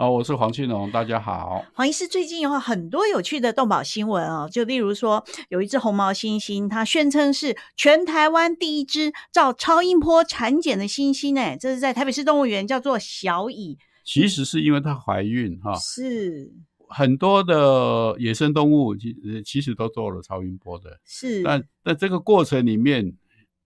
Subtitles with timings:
[0.00, 1.62] 哦，我是黄庆龙，大家好。
[1.74, 13.76] 黄医师最近有很多有趣的动保新闻哦，就例如说，有一只红毛猩猩，它宣称是全台湾第一只照超音波产检的猩猩，哎，这是在台北市动物园叫做小乙。
[14.02, 16.50] 其实是因为它怀孕哈，是
[16.88, 23.12] 很多的野生动物其其实都做了超音波的，是，但在这个过程里面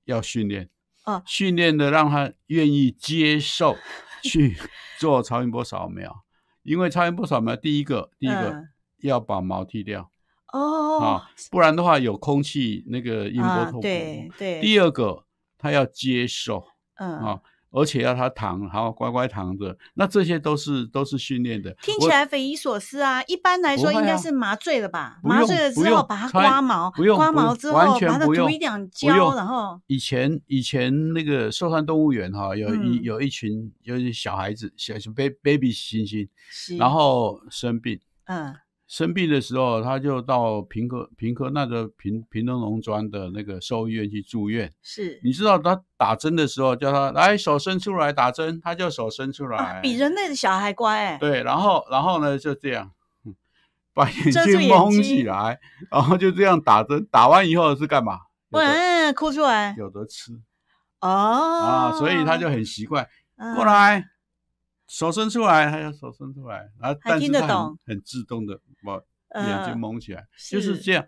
[0.05, 0.69] 要训练，
[1.05, 3.77] 哦训练的让它愿意接受
[4.25, 4.57] 去
[4.99, 6.24] 做超音波扫描，
[6.65, 8.69] 因为超音波扫描第一个第一个嗯
[9.03, 10.11] 要把毛剃掉
[10.53, 13.83] 哦，啊，不然的话有空气那个音波啊透过。
[13.83, 15.25] 对对，第二个
[15.57, 16.67] 它要接受。
[16.97, 17.43] 嗯啊，
[17.75, 21.75] 而且要他躺，好乖乖躺着，那这些都是都是训练的。
[21.83, 23.21] 听起来匪夷所思啊！
[23.25, 25.19] 一般来说应该是麻醉了吧？
[25.25, 36.29] 麻醉了之后把它刮毛，不用刮毛之完后把它涂全不用一点不胶，然后以前以前那个寿山动物园哈、有一、嗯有一群有一小孩子小小 baby baby 猩猩，
[36.79, 38.55] 然后生病，嗯
[38.87, 44.73] 生病的时候他就到平科平科那个平平东农专的那个兽医院去住院。
[44.83, 45.21] 是。
[45.25, 52.93] 你知道他打针的时候叫他来手伸出来打针，他就手伸出来，啊，比人类的小孩还乖哎，对，然后然后呢就这样，
[53.25, 53.35] 嗯
[53.95, 55.59] 把眼睛蒙起来，
[55.91, 58.19] 然后就这样打针，打完以后是干嘛？
[58.51, 59.75] 不有的然哭出来。
[59.79, 60.33] 有的吃
[61.01, 61.09] 哦。
[61.09, 63.55] 啊，所以他就很习惯嗯。
[63.55, 64.05] 过来，
[64.87, 67.79] 手伸出来，他要手伸出来，然后但是他很听得懂。
[67.87, 71.07] 很自动的把嗯眼睛蒙起来，就是是这样。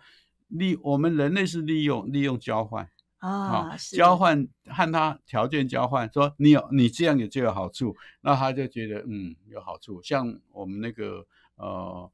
[0.48, 2.88] 利我们人类是利用利用交换
[3.18, 10.00] 啊，交换和他条件交换，说你有你这样也就有好处，那他就觉得嗯有好处。
[10.02, 12.08] 像我们那个呃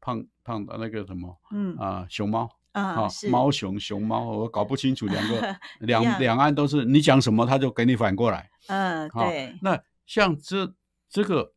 [0.00, 8.50] 胖胖的那个什么嗯啊、熊猫啊猫熊熊猫，我搞不清楚 两个两两岸都是你讲什么他就给你反过来。
[8.66, 10.74] 嗯好对，那像这
[11.08, 11.52] 这个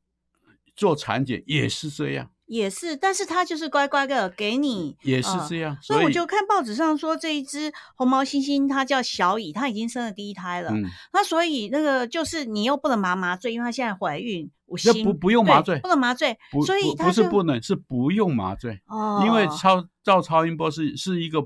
[0.76, 10.70] 做产检也是这样，也是，但是它就是乖乖的给你也是啊这样，所以我就看报纸上说，这一只红毛猩猩它叫小乙，它已经生了第一胎了。
[10.72, 14.52] 嗯，那所以那个就是你又不能麻麻醉，因为它现在怀孕，
[14.86, 18.82] 那不不用麻醉不能麻醉，所以不是不能，是不用麻醉。
[18.88, 21.40] 哦，因为超照超音波是是一个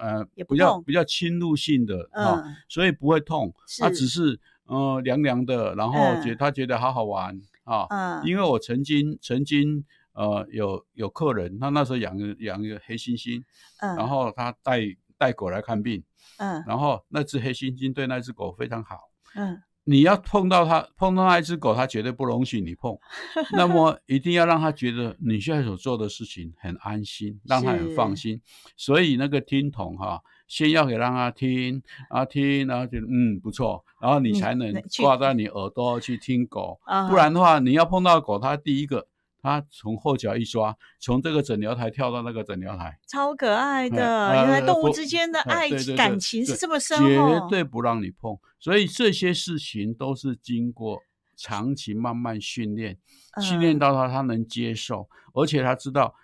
[0.00, 7.86] 呃比较比较侵入性的啊、嗯所以不会痛，它只是呃凉凉的，然后嗯觉他觉得好好玩啊。
[7.90, 13.42] 嗯因为我曾经曾经呃有有客人，他那时候养个养一个黑猩猩，
[13.80, 14.80] 嗯，然后他带
[15.18, 16.02] 带狗来看病，
[16.38, 18.98] 嗯然后那只黑猩猩对那只狗非常好。
[19.36, 22.98] 嗯你要碰到它，碰到那一只狗，它绝对不容许你碰。
[23.52, 28.40] 那么一定要让它觉得你现在所做的事情很安心，让它很放心。
[28.78, 36.80] 所以那个听筒哈、先要给让它听，然后听，然后觉得嗯不错，然后你你才能挂在你耳朵去听狗。
[36.84, 39.06] 啊不然的话，你要碰到狗，它第一个。
[39.44, 47.18] 它从后脚一抓，从这个诊疗台跳到那个诊疗台，超可爱的，哎原来动物之间的爱感情是这么深绝，
[47.50, 47.62] 对。
[47.62, 48.38] 不让你碰。
[48.58, 51.02] 所以这些事情都是经过
[51.36, 52.96] 长期慢慢训练，
[53.42, 53.78] 训练嗯。
[53.78, 56.14] 到他他能接受，而且他知道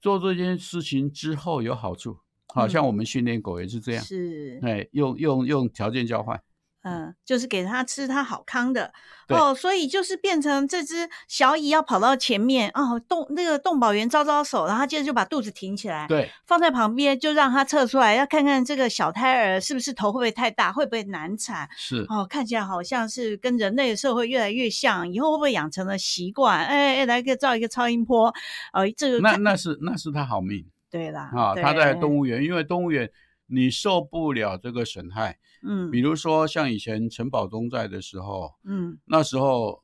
[0.00, 2.18] 做这件事情之后有好处。
[2.54, 2.70] 好嗯。
[2.70, 4.60] 像我们训练狗也是这样，是。
[4.62, 6.40] 哎，用用用条件交换，
[6.82, 8.92] 嗯，就是给它吃它好康的。
[9.28, 21.68] 哦，所以就是变成这只小蚁要跑到前面哦，动那个动保员招招手，然后接着就把肚子挺起来，对，放在旁边，就让它测出来，要看看这个小胎儿是不是头会不会太大，会不会难产。
[21.76, 26.64] 是，哦，看起来好像是跟人类的社会越来越像，以后会不会养成了习惯？
[26.64, 28.32] 哎哎，来个照一个超音波，
[28.72, 32.24] 呃，这个那那是那是他好命对啦，啊，他在动，物。
[32.24, 33.10] 园，因为动物园
[33.46, 39.82] 你受不了这个损害，嗯比如说像以前陈宝忠在的时候，嗯那时候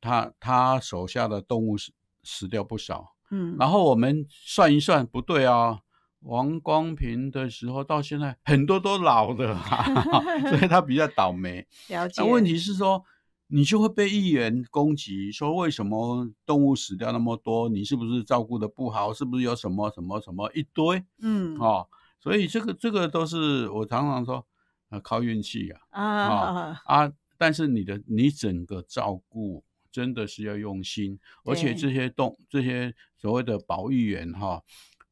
[0.00, 1.92] 他他手下的动物死
[2.22, 5.80] 死掉不少，嗯，然后我们算一算，不对啊，
[6.20, 9.84] 王光平的时候到现在很多都老的、啊，
[10.48, 11.66] 所以他比较倒霉。
[11.88, 12.22] 了解。
[12.22, 13.04] 那问题是说，
[13.48, 17.68] 你就会被议员攻击，说为什么动物死掉那么多？
[17.68, 19.12] 你是不是照顾的不好？
[19.12, 21.86] 是不是有什么什么什么一堆嗯哦？
[22.20, 24.46] 所以这个这个都是我常常说，
[24.94, 27.12] 呃，靠运气啊啊，啊！
[27.36, 34.62] 但是你的你整个照顾真的是要用心，而且这些动这些所谓的保育员哈、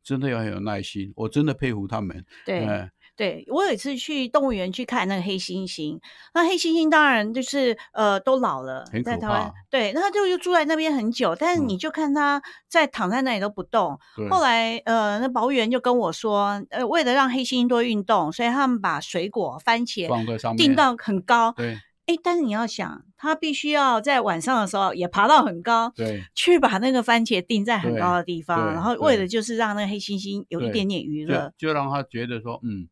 [0.02, 2.24] 真的要很有耐心，我真的佩服他们。
[2.46, 6.00] 对，呃对我有一次去动物园去看那个黑猩猩，
[6.32, 13.98] 那黑猩猩当然就是呃都老了在台湾对，那他就就住在那边很久，但是嗯你就看他在躺在那里都不动。
[14.16, 21.52] 对后来呃，那保育员就跟我说，呃，为了让黑猩猩多运动，所以他们把水果、番茄放在上面定到很高。
[21.52, 21.78] 对
[22.12, 31.68] 哎，但是你要想，他必须要在晚上的时候也爬到很高，对去把那个番茄定在很高的地方，然后为对了就是让那个黑猩猩有一点点娱乐就。
[31.68, 32.88] 就让他觉得说，嗯，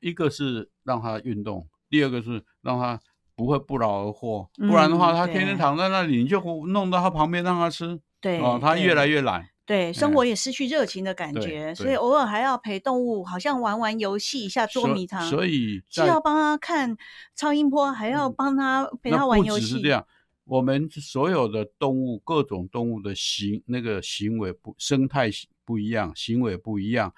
[0.00, 3.00] 一个是让他运动，第二个是让他
[3.34, 16.96] 不会不劳而获，不然的话，他天天躺在那里，你就弄到他旁边让他吃，对，哦，他越来越越懒，对生哎活也失去热情的感对觉，对所以偶尔还要陪动物，好像玩玩游戏一下捉迷藏，所以既要帮他看
[17.34, 19.88] 超音波，还要帮他陪那他玩游戏不只是这。
[19.88, 20.06] 样，
[20.44, 25.30] 我们所有的动物，各种动物的行那个行为不生态
[25.64, 27.14] 不一样，行为不一样。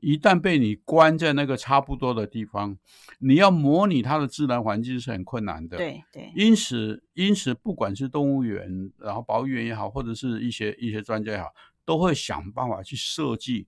[0.00, 2.78] 一旦被你关在那个差不多的地方，
[3.18, 11.48] 你要模拟它的自然环境是很困难的。，对对，因此，因此，不管是动物园，然后保育员也好，或者是一些一些专家也好，
[11.88, 13.66] 都会想办法去设计。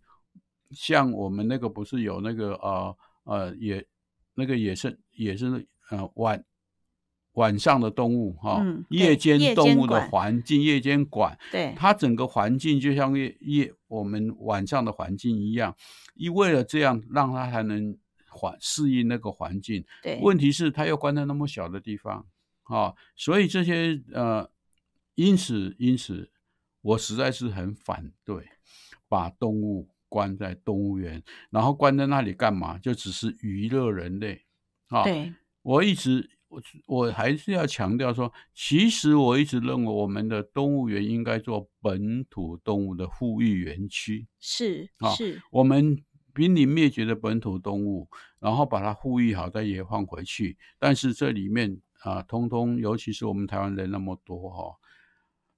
[0.72, 3.82] 像我们那个不是有那个呃呃野
[4.34, 6.44] 那个野生野生呃晚
[7.32, 15.74] 晚上的动物哈、嗯夜间动物的环境，夜间馆，对它整个环境就像夜夜我们晚上的环境一样，
[16.14, 17.96] 因为了这样让它才能
[18.28, 19.82] 环适应那个环境。
[20.02, 22.26] 对，问题是它又关在那么小的地方
[22.64, 24.48] 啊，所以这些呃，
[25.14, 26.29] 因此因此，
[26.82, 28.48] 我实在是很反对
[29.08, 32.78] 把动物关在动物园，然后关在那里干嘛？
[32.78, 34.44] 就只是娱乐人类
[34.88, 35.04] 啊。
[35.04, 35.32] 对
[35.62, 44.26] 我一直我我还是要强调说，其实我一直认为我们的动物园应该做本土动物的复育园区。
[44.40, 50.56] 是啊是，我们濒临灭绝的本土动物，然后把它复育好，再也放回去。
[50.78, 54.74] 但是这里面啊，通通，尤其是我们台湾人那么多哈、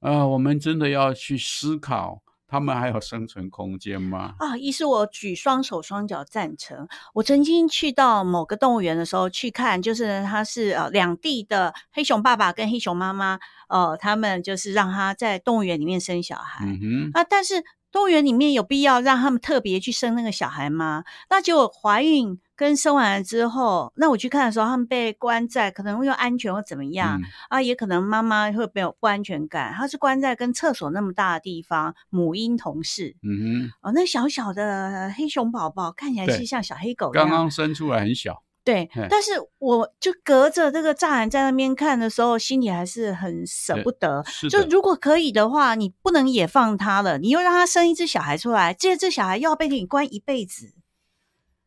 [0.02, 4.34] 啊，我们真的要去思考，他们还有生存空间吗？
[4.40, 6.88] 啊，一是我举双手双脚赞成。
[7.14, 13.38] 我曾经去到某个动物园的时候去看，就是他是呃两地的黑熊爸爸跟黑熊妈妈，
[13.68, 16.66] 呃，他们就是让他在动物园里面生小孩。
[16.66, 17.62] 嗯哼，啊，但是
[17.92, 21.04] 动物园里面有必要让他们特别去生那个小孩吗？
[21.30, 33.16] 那结果怀孕跟生完了之后，那我去看的时候，他们被关在可能因为安全或怎么样、嗯啊，也可能妈妈会没有不安全感，他是关在跟厕所那么大的地方，母婴同室。
[33.24, 44.24] 嗯哦，那小小的黑熊宝宝看起来是像小黑狗哼，一样，刚刚生出来很小，对，但是我就隔着这个栅栏在那边看的时候，心里还是很舍不得。
[44.48, 50.74] 就如果可以的话，你不能也放他了，你又让他生一只小孩出来，这只小孩又要被你关一辈子。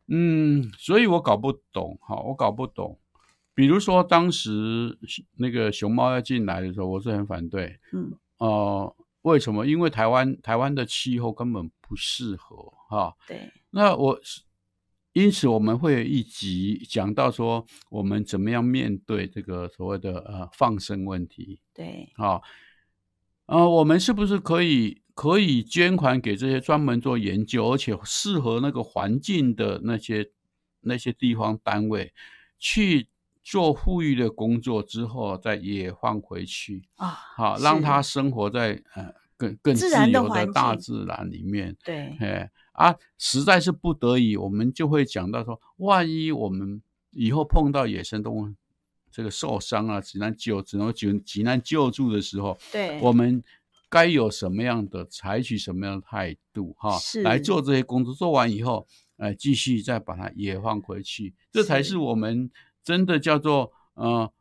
[0.08, 2.98] 嗯，所以我搞不懂，哈，我搞不懂。
[3.54, 4.98] 比如说当时
[5.36, 9.66] 那个熊猫要进来的时候，我是很反对，嗯，呃，为什么？
[9.66, 13.14] 因为台湾台湾的气候根本不适合哈。
[13.26, 14.42] 对，那我是
[15.14, 22.40] 因此我们会有一集讲到说，我们怎么样面对这个所谓的呃放生问题对，啊。
[23.46, 30.30] 呃，我们是不是可以可以捐款给这些专门做研究，而且适合那个环境的那些
[30.82, 32.12] 那些地方单位
[32.58, 33.08] 去
[33.42, 36.82] 做富裕的工作之后，再也放回去？
[36.96, 41.74] 啊，好，让是它生活在呃更更自由的大自然里面。
[41.82, 46.82] 对，哎啊，实在是不得已，我们就会讲到说，万一我们
[47.12, 48.54] 以后碰到野生动物
[49.10, 53.42] 这个受伤啊，只能救，只能救，急难救助的时候，对，我们
[53.88, 58.14] 该有什么样的采取什么样的态度哈，来做这些工作。
[58.14, 62.50] 做完以后，呃，继续再把它也放回去，这才是是我们
[62.82, 64.32] 真的叫做呃。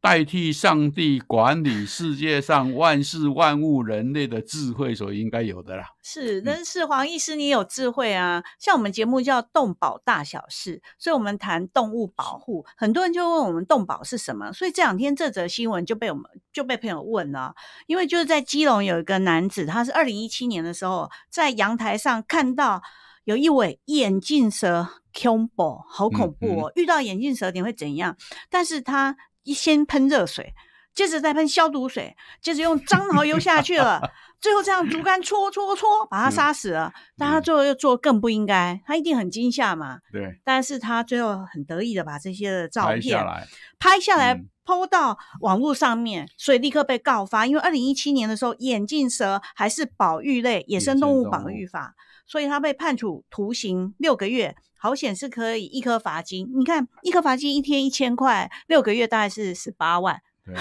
[0.00, 5.84] 代替上帝管理世界上万事万物人类的智慧所应该有的啦。
[6.02, 8.42] 是，嗯但是黄医师你有智慧啊。
[8.58, 14.50] 像我们节目叫“动保大小事”，所以我们谈动物保护，很多人就问我们动保是什么。
[14.52, 17.54] 所以这两天这则新闻就被我们就被朋友问了，
[17.86, 22.82] 因为就是在基隆有一个男子，他是二零一七年的时候在阳台上看到
[23.24, 26.72] 有一尾眼镜蛇，恐怖，好恐怖哦！
[26.74, 28.16] 遇到眼镜蛇你会怎样？
[28.48, 30.54] 但是他一先喷热水。
[30.92, 34.02] 接着再喷消毒水，接着用樟脑油下去了，
[34.40, 36.92] 最后这样竹竿戳戳戳，把它杀死了。
[37.16, 40.00] 但他最后又做更不应该，他一定很惊吓嘛。
[40.12, 43.46] 对，但是他最后很得意的把这些的照拍片下来，
[43.78, 47.46] 拍下来嗯抛到网络上面，所以立刻被告发。
[47.46, 51.94] 因为二零一七年的时候，眼镜蛇还是保育类野生动物保育法，
[52.30, 54.54] 所以他被判处徒刑六个月。
[54.76, 60.22] 好险是可以一颗罚金，你看一颗罚金一天一千块，六个月大概是十八万。
[60.44, 60.54] 对，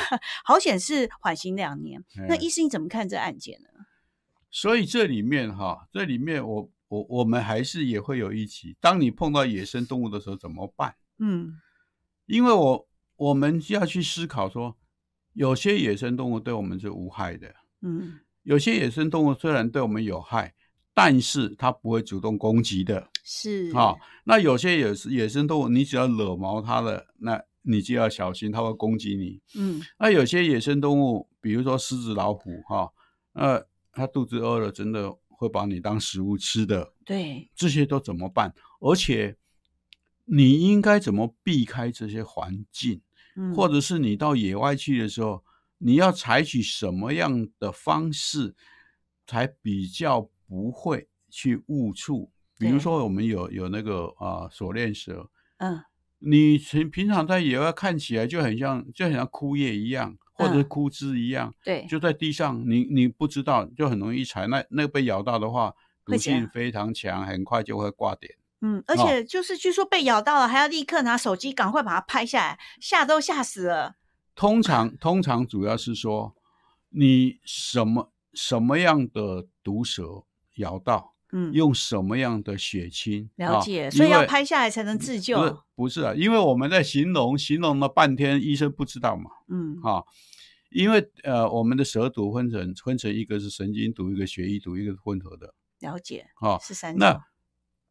[0.44, 2.04] 好险是缓刑两年。
[2.28, 3.70] 那哎医生你怎么看这案件呢？
[4.50, 10.96] 所以这里面哈，这里面我我我们还是也会有一起，当你碰到野生动物的时候怎么办？
[11.20, 11.54] 嗯，
[12.26, 14.76] 因为我我们要去思考说，
[15.32, 20.56] 有些野生动物对我们是无害的，嗯，有些野生动物虽然对我们有害，
[20.94, 23.10] 但是它不会主动攻击的。
[23.24, 29.40] 是啊、那有些野野生动物，你只要惹毛它了，那你就要小心，它会攻击你。
[29.56, 32.92] 嗯，那有些野生动物，比如说狮子、老虎，哈、
[33.34, 36.94] 呃，它肚子饿了，真的会把你当食物吃的。
[37.06, 38.52] 对，这些都怎么办？
[38.80, 39.38] 而且
[40.26, 43.00] 你应该怎么避开这些环境，
[43.36, 45.44] 嗯，或者是你到野外去的时候，
[45.78, 48.56] 你要采取什么样的方式，
[49.28, 52.32] 才比较不会去误触？
[52.58, 55.80] 比如说，我们有有那个啊锁链蛇，嗯
[56.22, 68.36] 你平平常在野外看起来就很像，就很像枯叶一样，或者是嗯枯枝一样，对，就在地上，你你不知道，就很容易一踩，那那个被咬到的话，毒性非常强，很快就会挂点。
[68.60, 73.96] 嗯，而哦且就是据说被咬到了，还要立刻拿手机赶快把它拍下来，吓都吓死了。
[74.36, 76.36] 通常通常主要是说，
[76.90, 80.26] 你什么什么样的毒蛇
[80.60, 85.64] 咬到，嗯，用什么样的血清，啊了解，所以要拍下来才能自不是救。
[85.76, 90.04] 不是啊，因为我们在形容形容了半天，医生不知道嘛，嗯，啊，
[90.70, 96.58] 因为呃，我们的蛇毒分成分成一个是神经毒，一个血液毒，一个是混合的了解，啊。
[96.60, 97.00] 是三种。
[97.00, 97.26] 那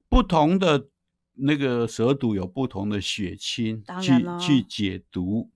[0.09, 0.89] 不同的
[1.35, 5.51] 那个蛇毒有不同的血清去去解毒。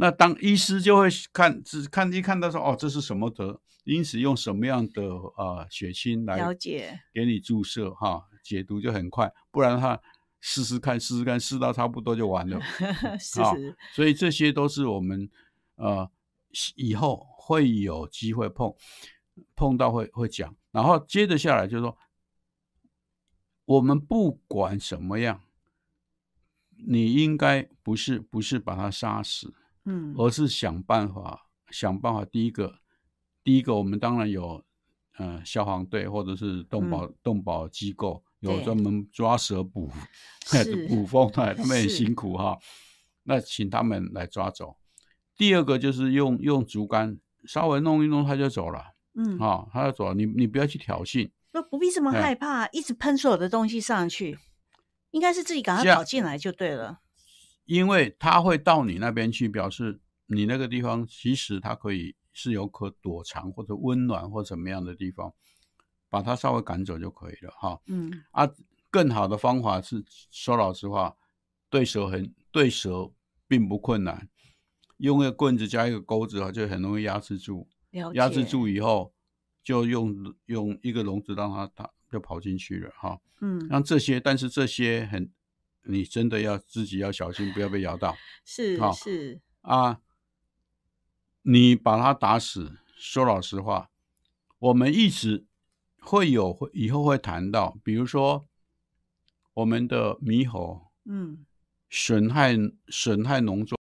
[0.00, 10.00] 那当医师就会看只看一看到说哦这是什么的，因此用什么样的呃血清来了解，给你注射哈，解毒就很快，不然的话
[10.40, 12.58] 试试看试试看试到差不多就完了。
[12.58, 15.28] 啊是是，所以这些都是我们
[15.74, 16.10] 呃
[16.76, 18.74] 以后会有机会碰
[19.54, 21.98] 碰到会会讲，然后接着下来就是说，
[23.66, 25.42] 我们不管什么样，
[26.88, 29.52] 你应该不是不是把它杀死，
[29.84, 32.24] 嗯，而是想办法想办法。
[32.24, 32.78] 第一个，
[33.42, 34.62] 第一个我们当然有
[35.18, 39.90] 呃消防队或者是动保、动保机构有专门抓蛇捕
[40.88, 42.58] 捕风的，他们很辛苦哈。
[43.22, 44.76] 那请他们来抓走。
[45.36, 50.14] 第二个就是用用竹竿稍微弄一弄，它就走了嗯，啊，它就走了。
[50.14, 54.38] 你你不要去挑衅，不不必这么哎害怕，一直喷所有的东西上去，
[55.12, 57.00] 应该是自己赶快跑进来就对了。
[57.70, 65.32] 因为它会到你那边去，表示你那个地方其实它可以是有可躲藏或者温暖或怎么样的地方，
[66.08, 67.80] 把它稍微赶走就可以了哈。
[67.86, 68.50] 嗯，啊，
[68.90, 71.14] 更好的方法是说老实话，
[71.68, 73.08] 对蛇很对蛇
[73.46, 74.28] 并不困难，
[74.96, 77.68] 用一个棍子加一个钩子啊，就很容易压制住。
[78.14, 79.14] 压制住以后，
[79.62, 80.12] 就用
[80.46, 83.20] 用一个笼子让它它就跑进去了哈。
[83.40, 85.30] 嗯，像这些，但是这些很，
[85.84, 90.00] 你真的要自己要小心，不要被咬到 是好是，啊。
[91.42, 93.90] 你把它打死，说老实话，
[94.58, 95.46] 我们一直
[95.98, 98.46] 会有会以后会谈到，比如说
[99.54, 101.46] 我们的猕猴嗯，
[101.88, 102.54] 损害
[102.88, 103.78] 损害农作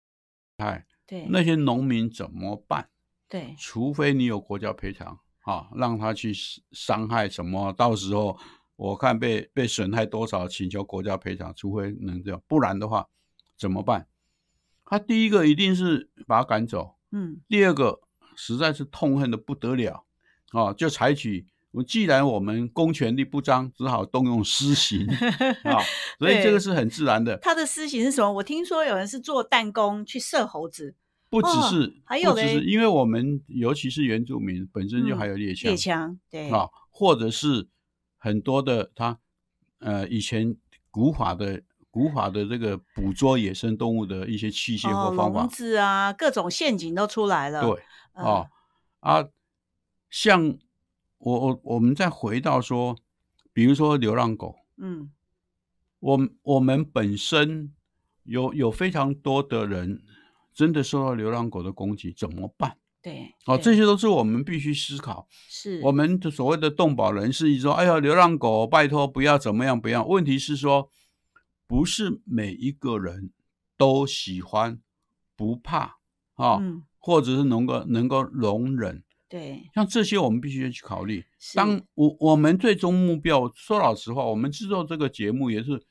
[0.58, 2.90] 害，对，那些农民怎么办？
[3.28, 6.34] 对，除非你有国家赔偿啊，让他去
[6.72, 8.36] 伤害什么，到时候
[8.76, 13.08] 我看被被损害多少，请求国家赔偿，除非能这样，不然的话
[13.56, 14.06] 怎么办？
[14.84, 18.00] 他第一个一定是把他赶走，嗯，第二个
[18.36, 20.04] 实在是痛恨的不得了
[20.50, 25.06] 啊，就采取我既然我们公权力不彰，只好动用私刑
[25.64, 25.78] 啊，
[26.18, 28.32] 所以这个是很自然的，他的私刑是什么？
[28.34, 30.94] 我听说有人是做弹弓去射猴子，
[31.30, 37.68] 不只哦是、还有嘞不只是，因为我们尤其是原住民本身就嗯还有猎枪，猎枪，对，啊，或者是
[38.24, 39.18] 很多的他
[39.80, 40.56] 呃以前
[40.90, 47.60] 古法的古法的这个捕捉野生动物的一些器械哦，或方法，笼子啊，各种陷阱都出来了。
[47.60, 47.82] 对
[48.14, 48.50] 嗯哦
[49.00, 49.28] 啊，
[50.08, 50.56] 像
[51.18, 52.96] 我我我们再回到说，
[53.52, 55.12] 比如说流浪狗，嗯，
[56.00, 57.74] 我我们本身
[58.22, 60.02] 有有非常多的人
[60.54, 62.78] 真的受到流浪狗的攻击，怎么办？
[63.04, 65.28] 对，哦，这些都是我们必须思考。
[65.50, 70.06] 是我们的所谓的动保人士一说，哎呀，流浪狗，拜托不要怎么样不要。
[70.06, 70.88] 问题是说，
[71.66, 73.30] 不是每一个人
[73.76, 74.80] 都喜欢、
[75.36, 75.98] 不怕
[76.36, 81.22] 啊，嗯或者是能够能够容忍对，像这些我们必须去考虑。
[81.38, 85.84] 是当我我们最终目标，说老实话，我们制作这个节目也是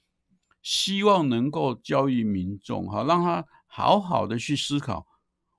[0.64, 5.06] 希望能够教育民众哈，让他好好的去思考，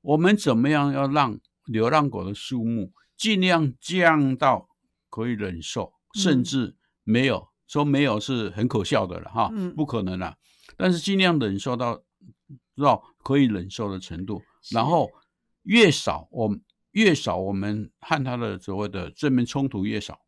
[0.04, 4.68] 我们怎么样要让流浪狗的数目尽量降到
[5.11, 7.49] 可以忍受，甚嗯至没有。
[7.66, 10.37] 说没有是很可笑的了哈，嗯不可能啦。
[10.76, 12.04] 但是尽量忍受到
[12.76, 15.11] 到可以忍受的程度，然后
[15.62, 20.20] 越少，我们越少，我们和它的所谓的正面冲突越少，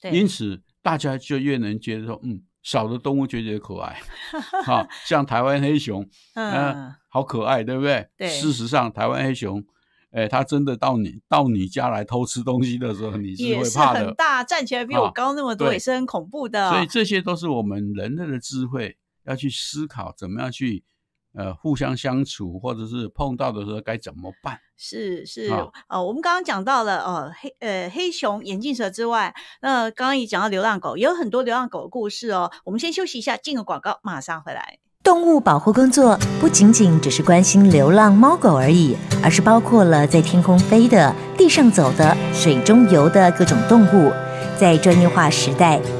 [0.00, 4.00] 对，因此大家就越能接受，嗯，少的动物觉得可爱，
[4.64, 8.08] 哈，像台湾黑熊，嗯嗯，好可爱，对不对？
[8.16, 9.64] 对事实上，台湾黑熊，
[10.12, 14.06] 哎，它真的到你到你家来偷吃东西的时候，你是会怕的。
[14.06, 16.70] 很大，站起来比我啊高那么多，对也是很恐怖的。
[16.70, 20.84] 所以这些都是我们人类的智慧要去思考，怎么样去
[21.34, 24.58] 呃互相相处，或者是碰到的时候该怎么办。
[24.76, 32.50] 是是啊呃，我们刚刚讲到了呃黑呃黑熊、眼镜蛇之外，那刚刚也讲到流浪狗，也有很多流浪狗的故事哦。
[32.64, 34.78] 我们先休息一下，进个广告，马上回来。
[35.02, 44.12] 动物保护工作不仅仅只是关心流浪猫狗而已，而是包括了在天空飞的、地上走的、水中游的各种动物。
[44.58, 45.80] 在专业化时代，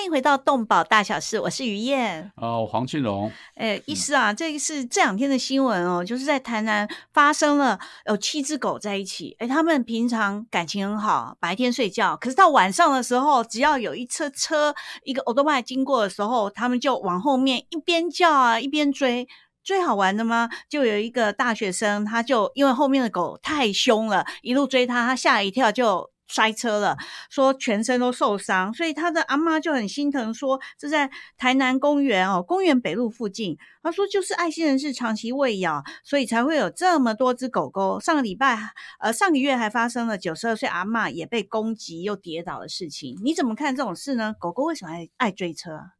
[0.00, 2.32] 欢迎回到动保大小事，我是于燕。
[2.36, 19.28] 哦，黄庆荣，哎，医师啊，这个是这两天的新闻哦，就是在台南发生了有七只狗在一起，哎，他们平常感情很好，白天睡觉，可是到晚上的时候，只要有一车车一个 o t o b 经过的时候，他们就往后面一边叫啊一边追。
[19.62, 20.48] 最好玩的吗？
[20.70, 26.96] 就有一个大学生，他就因为后面的狗太凶了，一路追他，他吓了一跳就摔车了，
[27.28, 37.98] 说全身都受伤，所以他的阿妈就很心疼，说这在台南公园哦，公园北路附近，他说就是爱心人士长期喂养，所以才会有这么多只狗狗。
[37.98, 44.32] 上个礼拜，呃，上个月还发生了九十二岁阿嬷也被攻击又跌倒的事情，你怎么看这种事呢？
[44.38, 45.90] 狗狗为什么爱爱追车？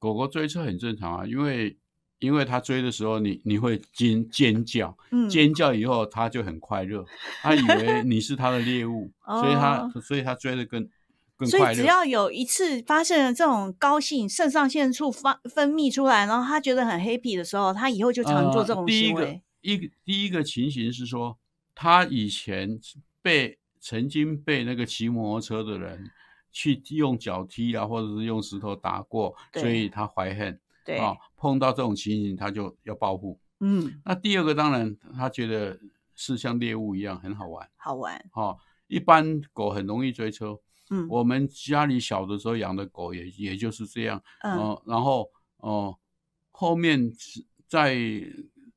[0.00, 1.78] 狗狗追车很正常啊，因为
[2.18, 7.04] 因为他追的时候你，你会尖尖叫，嗯，尖叫以后他就很快乐，
[7.42, 10.88] 他以为你是他的猎物， 所以他哦所以他追的更
[11.36, 11.72] 更所快乐。
[11.72, 19.40] 以只要有一次发现了这种高兴，肾上腺素发分泌出来，然后他觉得很 happy 的时候，他以后就常做这种呃、第一个。
[19.62, 21.36] 一个第一个情形是说，
[21.74, 22.78] 他以前
[23.20, 26.08] 被曾经被那个骑摩托车的人
[26.52, 33.38] 去用脚踢啊，或者是用石头打过，所以他怀恨对，啊，碰到这种情形他就要报复。
[33.60, 35.78] 嗯，那第二个当然他觉得
[36.14, 37.68] 是像猎物一样很好玩。
[37.76, 38.30] 好玩。
[38.32, 40.58] 哦，一般狗很容易追车。
[40.88, 44.22] 嗯我们家里小的时候养的狗也也就是这样。
[44.42, 45.98] 嗯呃然后哦、呃
[46.52, 47.12] 后面
[47.68, 47.98] 在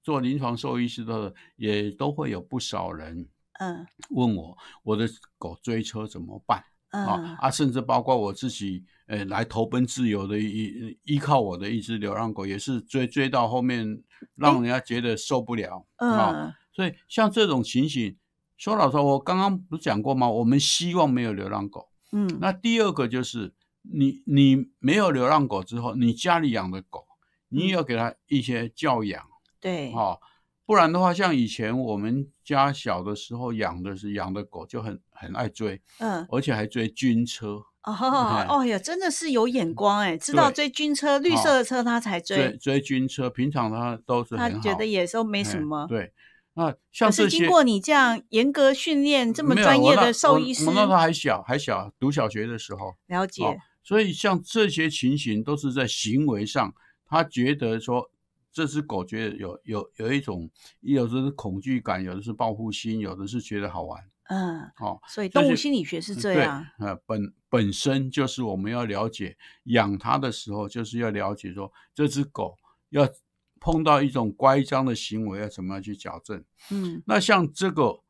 [0.02, 3.26] 做临床兽医师的也都会有不少人
[3.60, 6.60] 嗯问我，我的狗追车怎么办？
[6.90, 14.04] 啊嗯啊，甚至包括我自己，呃，来投奔自由的依依靠我的一只流浪狗，也是追追到后面，
[14.36, 16.32] 让人家觉得受不了啊。
[16.32, 18.16] 嗯所以像这种情形，
[18.56, 20.30] 说老实话，我刚刚不是讲过吗？
[20.30, 21.90] 我们希望没有流浪狗。
[22.14, 27.06] 嗯，那第二个就是你你没有流浪狗之后，你家里养的狗，
[27.50, 29.26] 你也要给它一些教养
[29.60, 30.18] 对，啊、
[30.66, 37.62] 不然的话，像以前我们家小的时候养的是养的狗就很很爱追，嗯，而且还追军车，
[37.94, 45.88] 哦看哦呀，真的是有眼光哎，知道追军车，绿色的车他才追追，追军车，平常他都是他，觉得也都没什哎么。
[45.88, 46.12] 对，
[46.54, 56.74] 那像可是经过你这样严格训练，这么专业的兽医师我那时候还小，还小，读小学的时候，了解哦，所以像这些情形都是在行为上，
[57.08, 58.10] 他觉得说
[58.52, 60.50] 这只狗觉得有有有一种，
[60.82, 65.00] 有的是恐惧感，有的是报复心，有的是觉得好玩嗯，哦。
[65.08, 66.66] 所以动物心理学是这对样。
[66.80, 72.58] 呃，本本身就是我们要了解养它的时候，就是要了解说这只狗
[72.90, 73.08] 要
[73.60, 76.44] 碰到一种乖张的行为，要怎么样去矫正？
[76.72, 78.02] 嗯那像这个，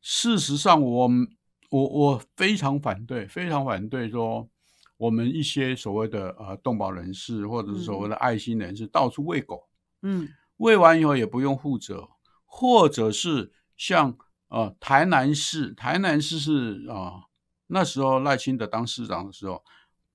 [0.00, 1.28] 事实上我们
[1.70, 4.48] 我我非常反对，非常反对说
[4.96, 9.68] 我们一些所谓的呃动保人士或者是所谓的爱心人士到处喂狗，
[10.02, 12.08] 嗯喂完以后也不用负责，
[12.44, 14.16] 或者是像
[14.50, 17.24] 呃台南市，台南市是啊、
[17.68, 19.64] 那时候赖清德当市长的时候，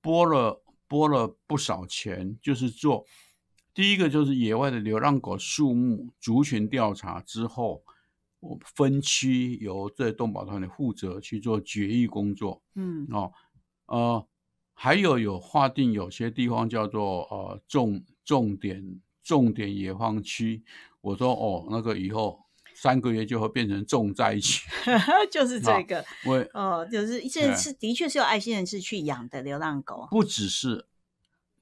[0.01, 3.05] 拨了拨了不少钱，就是做
[3.73, 7.83] 第一个就是野外的流浪狗数目族群调查之后，
[8.39, 13.33] 我分区由这动保团的负责去做绝育工作，嗯哦，
[13.87, 14.27] 呃，
[14.73, 20.63] 还有有划定有些地方叫做呃重重点重点野放区，
[21.01, 22.44] 我说哦，那个以后
[22.75, 24.67] 三个月就会变成重灾区，
[25.31, 30.07] 就是这个我哦，就是这是的确是有爱心人士去养的流浪狗。
[30.11, 30.85] 不只是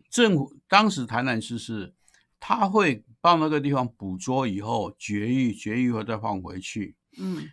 [0.10, 1.94] 政府当时台南市是，
[2.40, 6.96] 他会到那个地方捕捉以后绝育，绝育后再放回去。
[7.18, 7.48] 嗯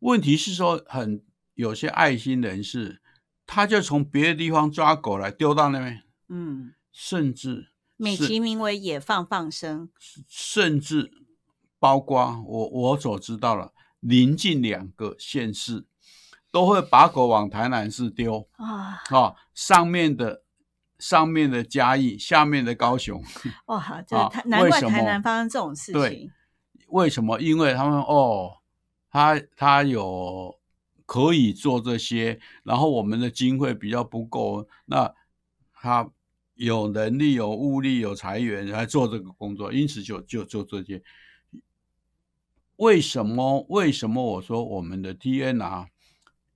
[0.00, 1.24] 问题是说，很
[1.54, 3.00] 有些爱心人士，
[3.46, 9.88] 他就从别的地方抓狗来丢到那边，嗯，甚至美其名为野放放生。
[10.28, 11.10] 甚至
[11.78, 15.84] 包括我我所知道了，临近两个县市
[16.50, 20.42] 都会把狗往台南市丢啊啊、上面的
[20.98, 23.22] 上面的嘉义，下面的高雄，
[23.66, 26.32] 哇， 这啊台难怪台南发生这种事对情。
[26.88, 27.40] 为什么？
[27.40, 28.58] 因为他们哦，
[29.10, 30.56] 他他有
[31.04, 35.12] 可以做这些，然后我们的经费比较不够，那
[35.74, 36.08] 他
[36.54, 41.02] 有能力、有物力、有财源来做这个工作，因此就就做这些。
[42.76, 43.66] 为什么？
[43.68, 45.86] 为什么我说我们的 TNR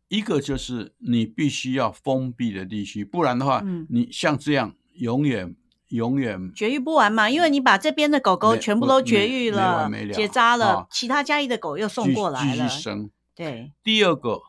[0.08, 5.54] 一个就是你必须要封闭的地区，不然的话，嗯你像这样永远
[5.88, 12.82] 永远绝育不完嘛，因为你把这边的狗狗全部都绝没没育了完没、了结扎了啊，其他家里的狗又送继过来了继续。
[12.82, 13.10] 生。
[13.34, 14.40] 对，第二个，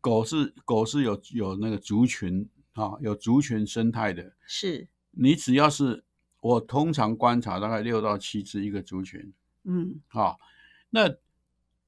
[0.00, 4.32] 狗是狗是有有那个族群啊，有族群生态的。
[4.46, 6.04] 是，你只要是
[6.40, 9.32] 我通常观察大概六到七只一个族群
[9.64, 10.34] 嗯啊，
[10.94, 11.12] 那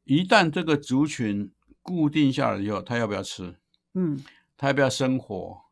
[0.03, 3.55] 一旦这个族群固定下来以后，它要不要吃？
[3.95, 4.21] 嗯
[4.57, 5.62] 它要不要生活？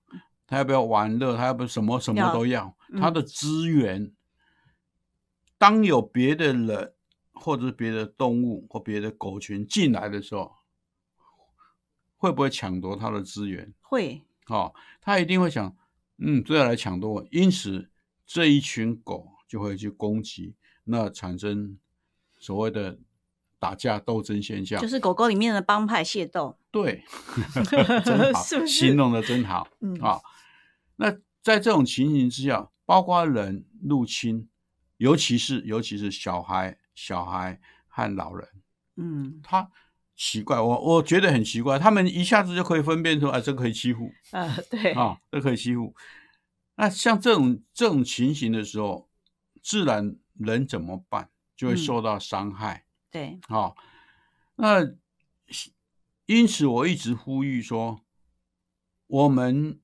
[0.47, 1.37] 它要不要玩乐？
[1.37, 2.77] 它要不要什么什么都要？
[2.91, 4.13] 嗯它的资源，
[5.59, 6.95] 当有别的人
[7.33, 10.55] 或者别的动物或别的狗群进来的时候，
[12.17, 13.75] 会不会抢夺它的资源？
[13.81, 15.77] 会，哦，他一定会想，
[16.19, 17.91] 嗯，这要来抢夺我，因此
[18.25, 21.77] 这一群狗就会去攻击，那产生
[22.39, 22.97] 所谓的
[23.65, 24.79] 打架斗争现象。
[24.79, 26.59] 就是狗狗里面的帮派械斗。
[26.71, 27.03] 对，
[28.05, 29.67] 真好， 是不是形容的真好。
[29.81, 30.21] 嗯啊，
[30.97, 31.11] 那
[31.43, 34.49] 在这种情形之下，包括人入侵，
[34.99, 38.47] 尤其是尤其是小孩、小孩和老人，
[38.97, 39.71] 嗯他
[40.15, 45.95] 奇怪，我我觉得很奇怪，他们一下子就可以分辨出，哎，这可以欺负啊，对，啊，这可以欺负。
[46.77, 49.09] 那像这种这种情形的时候，
[49.63, 51.31] 自然人怎么办？
[51.57, 52.84] 就会嗯受到伤害。
[53.15, 53.73] 对，啊、
[54.57, 54.81] 那
[56.27, 58.01] 因此我一直呼吁说，
[59.07, 59.79] 我们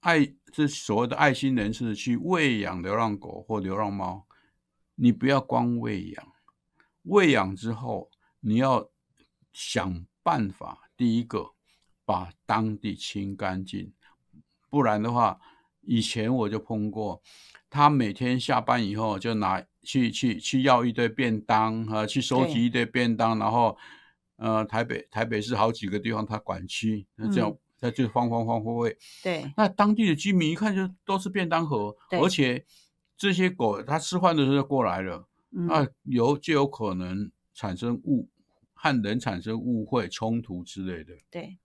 [0.00, 4.26] 爱这所谓的爱心人士去喂养流浪狗或流浪猫，
[4.96, 6.32] 你不要光喂养，
[7.04, 8.90] 喂养之后你要
[9.54, 11.54] 想办法，第一个
[12.04, 13.94] 把当地清干净，
[14.68, 15.40] 不然的话，
[15.80, 17.22] 以前我就碰过，
[17.70, 23.76] 他每天下班以后就拿去去去要一堆便当啊，去收集一堆便当，然后
[24.36, 27.58] 呃台北台北市好几个地方他管区，那这样嗯。
[27.80, 32.64] 他就慌慌慌慌会，对，那当地的居民一看就都是便当盒，而且
[33.14, 38.26] 这些狗它吃饭的时候就过来了，嗯，那有就有可能产生误
[38.72, 41.12] 和人产生误会冲突之类的。
[41.30, 41.58] 对，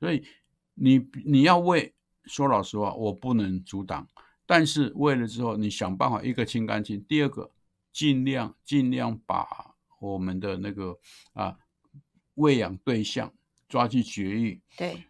[0.00, 0.24] 所以
[0.72, 1.92] 你你要为
[2.24, 4.08] 说老实话，我不能阻挡，
[4.46, 7.50] 但是为了之后，你想办法一个清干净，第二个
[7.92, 10.98] 尽量尽量把我们的那个
[11.32, 11.56] 啊
[12.34, 13.32] 喂养对象
[13.68, 14.60] 抓去绝育。
[14.76, 15.04] 对，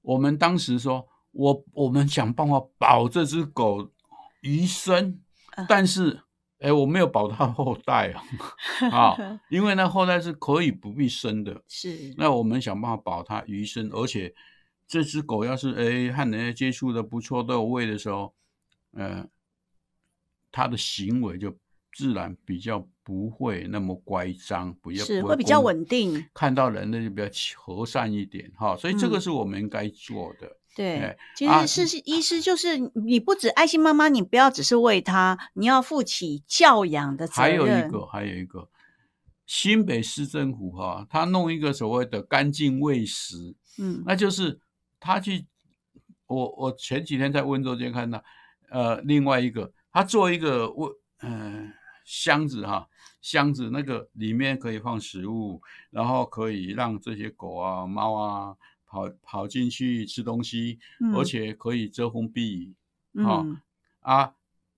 [0.00, 3.90] 我们当时说，我我们想办法保这只狗
[4.40, 5.20] 余生，
[5.56, 6.22] 嗯但是。
[6.62, 8.22] 哎，我没有保它后代啊，
[8.92, 14.32] 啊，因为那后代是可以不必生的，是，那我们想办法保它余生，而且
[14.86, 18.32] 这只狗要是哎和人家接触的不错，都有喂的时候，
[18.92, 19.26] 呃，
[20.52, 21.50] 它的行为就
[21.92, 26.24] 自然比较不会那么乖张，比较不是会比较攻稳定。
[26.32, 30.56] 看到人呢就比较和善一点哈，所以这个嗯是我们应该做的。
[30.74, 37.56] 对哎，其啊实是医师就是你不止爱心妈妈，你不要只是喂它，你要负起教养的责任还。
[37.56, 38.70] 有一个，还有一个，
[39.44, 44.58] 新北市政府哈、他弄一个所谓的干净喂食，嗯那就是
[44.98, 45.44] 他去，
[46.26, 48.24] 我我前几天在温州街看到，
[48.70, 51.70] 呃，另外一个他做一个喂，呃，
[52.04, 52.88] 箱子哈、
[53.20, 55.60] 箱子那个里面可以放食物，
[55.90, 62.76] 然后可以让这些狗啊、猫啊跑跑进去吃东西，嗯而且可以遮风避雨，
[63.22, 63.60] 啊嗯
[64.00, 64.34] 啊，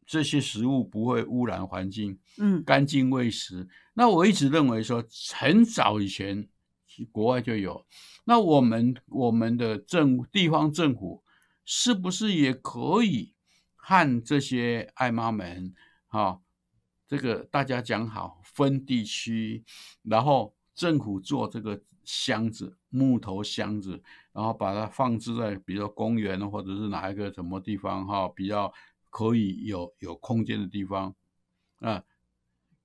[0.06, 2.18] 这些食物不会污染环境。
[2.38, 3.68] 嗯干净喂食。
[3.94, 6.48] 那我一直认为说，很早以前
[7.10, 7.87] 国外就有。
[8.24, 11.22] 那我们我们的政地方政府
[11.64, 13.34] 是不是也可以
[13.76, 15.74] 和这些爱妈们
[16.08, 16.40] 哈、
[17.16, 19.62] 这个大家讲好分地区，
[20.03, 28.72] 然后政府做这个箱子木头箱子，然后把它放置在比如说公园或者是哪一个什么地方哈、比较
[29.11, 31.14] 可以有有空间的地方
[31.79, 32.03] 啊。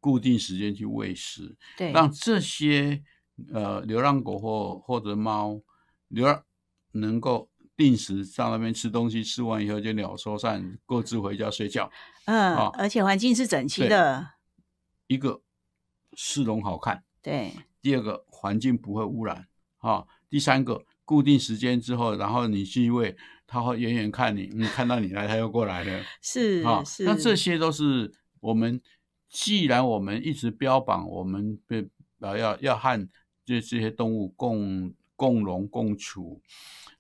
[0.01, 3.03] 固定时间去喂食，对，让这些
[3.51, 5.61] 呃流浪狗或或者猫
[6.07, 6.41] 流浪
[6.93, 11.91] 能够定时在那边吃东西，吃完以后就鸟兽散，各自回家睡觉。
[12.29, 12.71] 嗯，啊。
[12.75, 14.33] 而且环境是整齐的，
[15.07, 15.41] 一个
[16.13, 19.47] 市容好看，对，第二个环境不会污染
[19.79, 26.03] 啊，第三个固定时间之后，然后你去喂，它会远远看你，你看到你来，他又过来了。
[26.21, 28.79] 是啊，是，那这些都是我们，
[29.27, 31.89] 既然我们一直标榜我们被
[32.19, 33.09] 啊要要和
[33.45, 36.41] 这这些动物共共荣共处，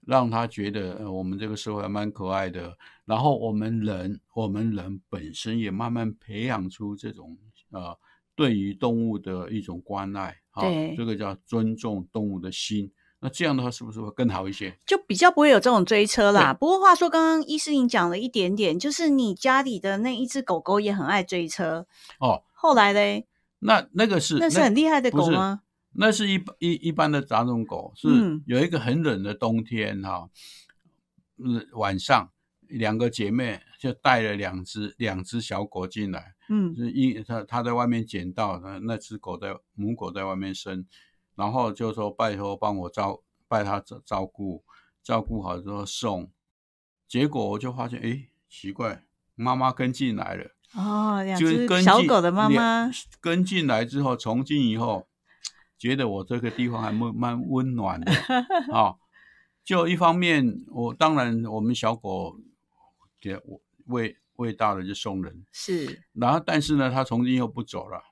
[0.09, 7.37] 让他觉得、呃、我们这个社会还蛮可爱的，然后我们人我们人本身也慢慢培养出这种
[7.69, 7.95] 呃
[8.35, 10.63] 对于动物的一种关爱啊，
[10.97, 12.91] 这个叫尊重动物的心。
[13.21, 14.75] 那这样的话，是不是会更好一些？
[14.87, 16.53] 就比较不会有这种追车啦。
[16.53, 21.85] 不过话说，刚刚医师您讲了一点点，就是你家里的那一只狗狗也很爱追车，
[22.19, 23.27] 哦，后来嘞，
[23.59, 25.61] 那那个是那是很厉害的狗吗？
[26.01, 30.29] 那是一一一般的杂种狗，是嗯有一个很冷的冬天哈、
[31.37, 32.31] 嗯，晚上
[32.69, 36.73] 两个姐妹就带了两只两只小狗进来，嗯。
[36.73, 40.85] 是一她她在外面捡到那那只狗在母狗在外面生，
[41.35, 44.63] 然后就说拜托帮我照拜她照照顾，
[45.03, 46.31] 照顾好之后送，
[47.09, 49.03] 结果我就发现诶奇怪，
[49.35, 50.55] 妈妈跟进来了。
[50.75, 55.08] 哦，两就是只小狗的妈妈，跟进来之后，从今以后，
[55.79, 58.11] 觉得我这个地方还蛮 蛮温暖的
[58.71, 58.93] 啊、
[59.63, 62.39] 就一方面，我当然我们小狗
[63.19, 66.03] 给我喂喂大了就送人，是。
[66.13, 68.03] 然后但是呢，它从今以后不走了，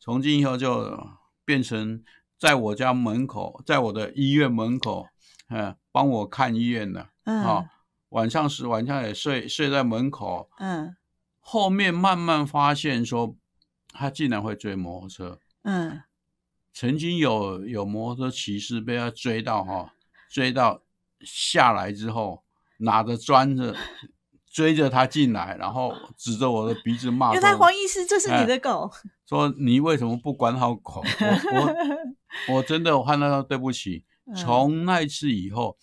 [0.00, 0.98] 从今以后就
[1.44, 2.02] 变成
[2.38, 5.06] 在我家门口，在我的医院门口，
[5.48, 7.42] 嗯，帮我看医院了嗯。
[7.42, 7.70] 啊、
[8.08, 10.96] 晚上是晚上也睡睡在门口，嗯。
[11.40, 13.36] 后面慢慢发现说，
[13.88, 15.38] 他竟然会追摩托车。
[15.62, 16.02] 嗯
[16.72, 19.92] 曾经有有摩托车骑士被他追到哈、
[20.30, 20.82] 追到
[21.20, 22.42] 下来之后，
[22.78, 23.76] 拿着砖子
[24.50, 28.90] 追着他进来，然后指着我的鼻子骂原来说黄医师这是你哎的狗，
[29.26, 31.02] 说你为什么不管好狗？
[31.02, 31.60] 我
[32.52, 34.04] 我我真的我看到他对不起。
[34.24, 35.76] 嗯从那一次以后，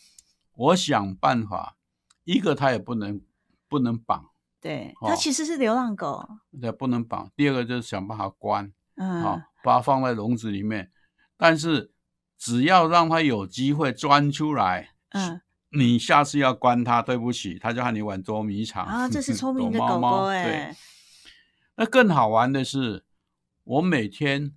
[0.56, 1.76] 我想办法，
[2.24, 3.22] 一个他也不能
[3.68, 6.26] 不能绑，对，哦它其实是流浪狗，
[6.60, 7.30] 对不能绑。
[7.36, 8.72] 第二个就是想办法关。
[9.00, 10.92] 嗯啊，把它放在笼子里面，
[11.36, 11.92] 但是
[12.38, 15.42] 只要让它有机会钻出来，嗯。
[15.72, 20.76] 你下次要关它，对不起，它就和你玩捉迷藏啊，这是聪明的狗狗哎，，
[21.76, 23.06] 那更好玩的是，
[23.64, 24.52] 我每天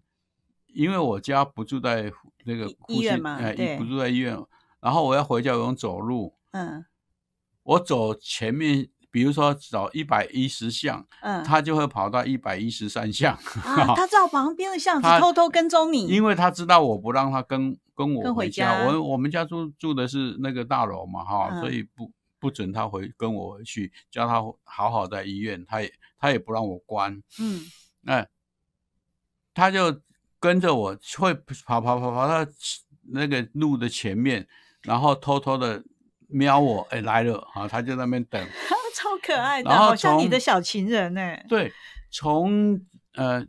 [0.69, 2.11] 因为我家不住在
[2.45, 4.35] 那个医院嘛哎对不住在医院，
[4.81, 6.85] 然后我要回家，我用走路，嗯。
[7.63, 8.89] 我走前面。
[9.13, 21.61] 比如说找一百一十巷，嗯，他就会跑到一百一十三巷，啊， 他照旁边的巷子偷偷跟踪你，因为他知道我不让他跟跟我跟回回家，我我们家住住的是那个大楼嘛哈，嗯。
[21.61, 27.61] 所以不不准他回跟我回去，叫他好好在医院，他也他也不让我关，嗯。
[28.01, 28.27] 那
[29.55, 30.01] 他就
[30.41, 32.51] 跟着我会跑跑跑跑到
[33.13, 34.49] 那个路的前面，
[34.81, 35.85] 然后偷偷的
[36.33, 38.45] 瞄我，哎来了啊，他就在那边等，
[38.95, 41.37] 超可爱的，然后好像你的小情人呢。
[41.49, 41.73] 对，
[42.11, 42.81] 从
[43.15, 43.45] 呃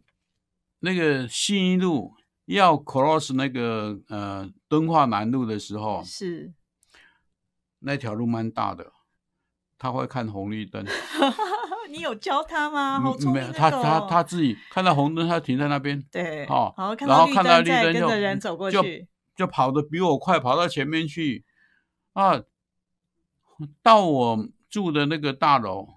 [0.80, 2.14] 那个信义路
[2.46, 6.54] 要 cross 那个呃敦化南路的时候，是，
[7.80, 8.92] 那条路蛮大的，
[9.78, 10.86] 他会看红绿灯。
[11.90, 13.00] 你有教他吗？
[13.00, 21.46] 好嗯聪明的没有他他他自己看到红灯，他停在那边，对，哦好，然后看到绿灯再灯就跟着人走过就去，就跑得比我快，跑到前面去
[22.14, 22.42] 啊。
[23.82, 25.88] 到我住的那个大楼，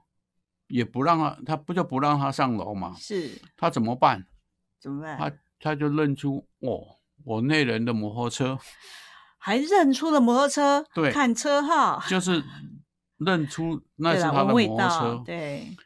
[0.68, 2.94] 也不让他，他不就不让他上楼嘛？
[2.98, 4.26] 是他怎么办？
[4.80, 5.18] 怎么办？
[5.18, 8.58] 他他就认出哦，我那人的摩托车，
[9.38, 12.42] 还认出了摩托车，对看车号，就是
[13.18, 15.76] 认出 那是他的摩托车，对，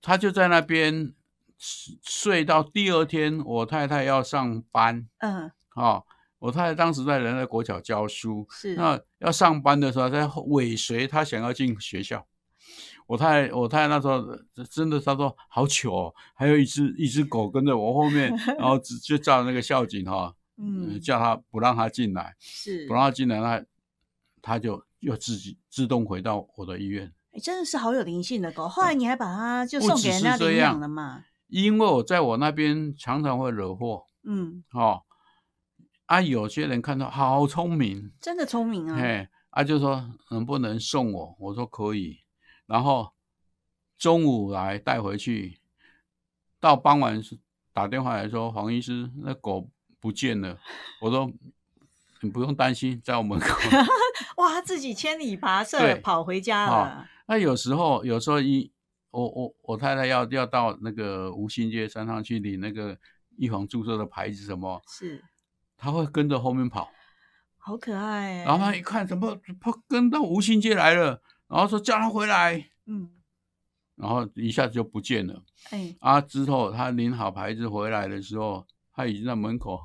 [0.00, 1.12] 他就在那边
[1.58, 6.02] 睡睡到第二天，我太太要上班嗯，啊、
[6.46, 12.24] 我太太当时在人在国小教书，是那要上班的时候，在尾随他想要进学校。
[13.08, 14.24] 我太太我太太那时候
[14.70, 23.64] 真的，她说好糗哦，还有一只一只狗跟着我后面， 然后只就叫那个校警哈、嗯嗯，，叫他不让他进来，是不让他进来，那
[24.40, 27.12] 他就又自己自动回到我的医院。
[27.32, 28.68] 哎真的是好有灵性的狗。
[28.68, 31.24] 后来你还把它就送给人家领养了嘛？
[31.48, 35.02] 因为我在我那边常常会惹祸嗯，哦，
[36.06, 38.96] 啊，有些人看到好聪明，真的聪明啊。
[38.96, 41.36] 嘿，啊就说能不能送我？
[41.38, 42.20] 我说可以，
[42.66, 43.12] 然后
[43.98, 45.58] 中午来带回去，
[46.60, 47.38] 到傍晚是
[47.72, 50.58] 打电话来说黄医师那狗不见了，
[51.00, 51.30] 我说
[52.20, 53.46] 你不用担心，在我门口。
[54.36, 57.08] 哇，他自己千里跋涉跑回家好了。
[57.26, 58.70] 那有时候，有时候一
[59.10, 62.96] 我我我太太要要到那个吴兴街山上去领那个
[63.38, 65.24] 预防注射的牌子什么，是，
[65.76, 66.90] 她会跟着后面跑，
[67.58, 68.44] 好可爱欸。
[68.44, 73.10] 然后他一看怎么跑跟到吴兴街来了，然后说叫他回来，嗯，
[73.96, 75.42] 然后一下子就不见了。
[75.70, 79.80] 哎，啊，之后他领好牌子回来的时候，他已经在门口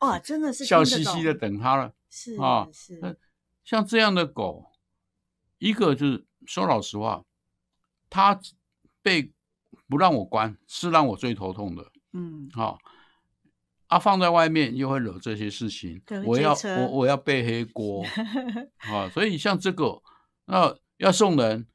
[0.00, 1.92] 哇，真的是笑嘻嘻的，等他了。
[2.10, 3.18] 是啊是，
[3.64, 4.64] 像这样的狗，
[5.58, 7.22] 一个就是说老实话，
[8.08, 8.40] 它
[9.02, 9.32] 被
[9.88, 11.92] 不让我关，是让我最头痛的。
[12.14, 12.78] 嗯，好、
[13.88, 18.04] 啊，放在外面又会惹这些事情我要我我要背黑锅
[18.78, 20.00] 啊， 所以像这个，
[20.46, 21.66] 那要送人，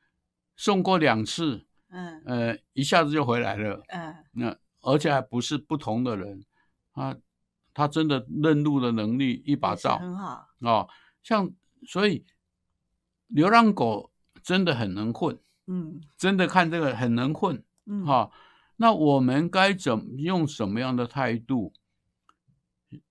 [0.56, 6.46] 送过两次，嗯呃，一下子就回来了，嗯，那而且还不是不同的人，
[6.94, 7.16] 啊
[7.74, 10.48] 他真的认路的能力一把也是照很好。
[10.62, 10.88] 啊，
[11.24, 11.52] 像
[11.88, 12.24] 所以
[13.28, 14.12] 流浪狗
[14.44, 17.64] 真的很能混，嗯真的看这个很能混。
[17.88, 18.32] 嗯，哈、
[18.76, 21.74] 那我们该怎用什么样的态度？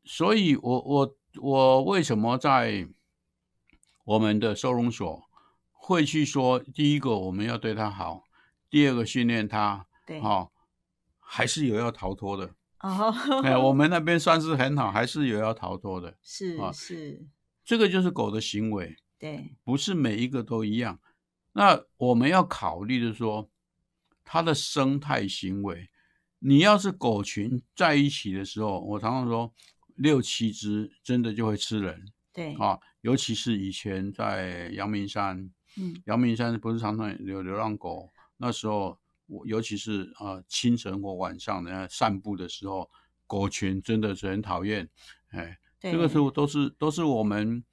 [0.04, 2.88] 所以我我我为什么在
[4.04, 5.22] 我们的收容所
[5.72, 8.24] 会去说，第一个我们要对它好，
[8.68, 10.50] 第二个训练它，对，哈、
[11.18, 12.54] 还是有要逃脱的。
[12.80, 13.14] 哦，
[13.44, 16.16] 哎，我们那边算是很好，还是有要逃脱的。
[16.22, 17.24] 是啊是，
[17.64, 20.98] 这个就是狗的行为，对，不是每一个都一样。
[21.52, 23.48] 那我们要考虑的说，
[24.24, 25.88] 它的生态行为。
[26.44, 29.54] 你要是狗群在一起的时候，我常常说，
[29.96, 32.78] 六七只真的就会吃人对，啊。
[33.02, 42.88] 尤其是以前在阳明山，嗯阳明山不是常常有流浪狗，那时候我尤其是呃清晨或晚上人家散步的时候，
[43.26, 44.88] 狗群真的是很讨厌，
[45.30, 47.64] 哎，对，这个时候都是都是我们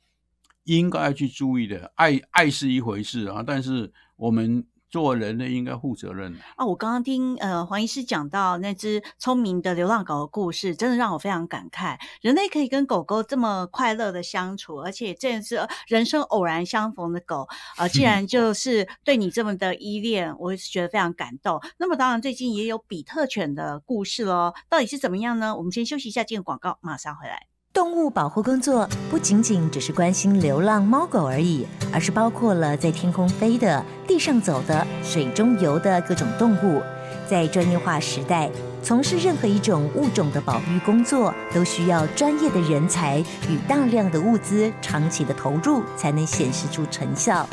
[0.63, 1.91] 应该去注意的。
[1.95, 6.39] 爱爱是一回事啊，但是我们做人呢应该负责任的。
[6.55, 11.97] 啊，我刚刚听呃黄医师讲到那只聪明的流浪狗的故事，真的让我非常感慨。
[12.21, 17.47] 人类可以跟狗狗这么快乐的相处，而且这是人生偶然相逢的狗，
[17.77, 21.61] 呃，竟然 就是对你这么的依恋，我也是觉得非常感动。
[21.77, 25.55] 那么当然最近也有比特犬的故事喽，到底是怎么样呢？
[25.55, 27.58] 我们先休息一下，进入广告，马上回来。
[27.71, 36.81] 动物保护工作不仅仅只是关心流浪猫狗而已，而是包括了在天空飞的、地上走的、水中游的各种动物。
[37.27, 38.49] 在专业化时代，
[38.81, 47.47] 从事任何一种物种的保育工作，都需要专业的人才与大量的物资长期的投入，才能显示出成效。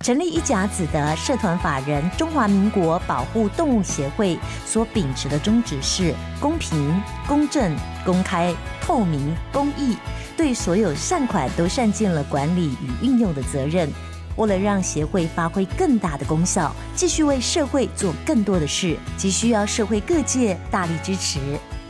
[0.00, 7.76] 成立一甲子的社团法人中华民国保护动物协会所秉持的宗旨是公平、公正、
[8.10, 9.96] 公开、透明、公益，
[10.36, 13.88] 对所有善款都善尽了管理与运用的责任。
[14.34, 21.38] 为了让协会发挥更大的功效，继续为社会做更多的事，急需要社会各界大力支持，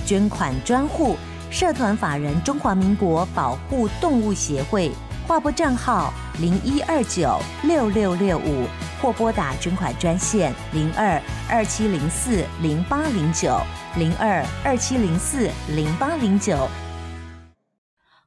[0.04, 1.16] 捐款专户
[1.50, 4.92] 社团法人中华民国保护动物协会。
[5.26, 8.66] 划拨账号零一二九六六六五，
[9.00, 13.58] 或拨打捐款专线零二二七零四零八零九
[13.96, 16.68] 零二二七零四零八零九。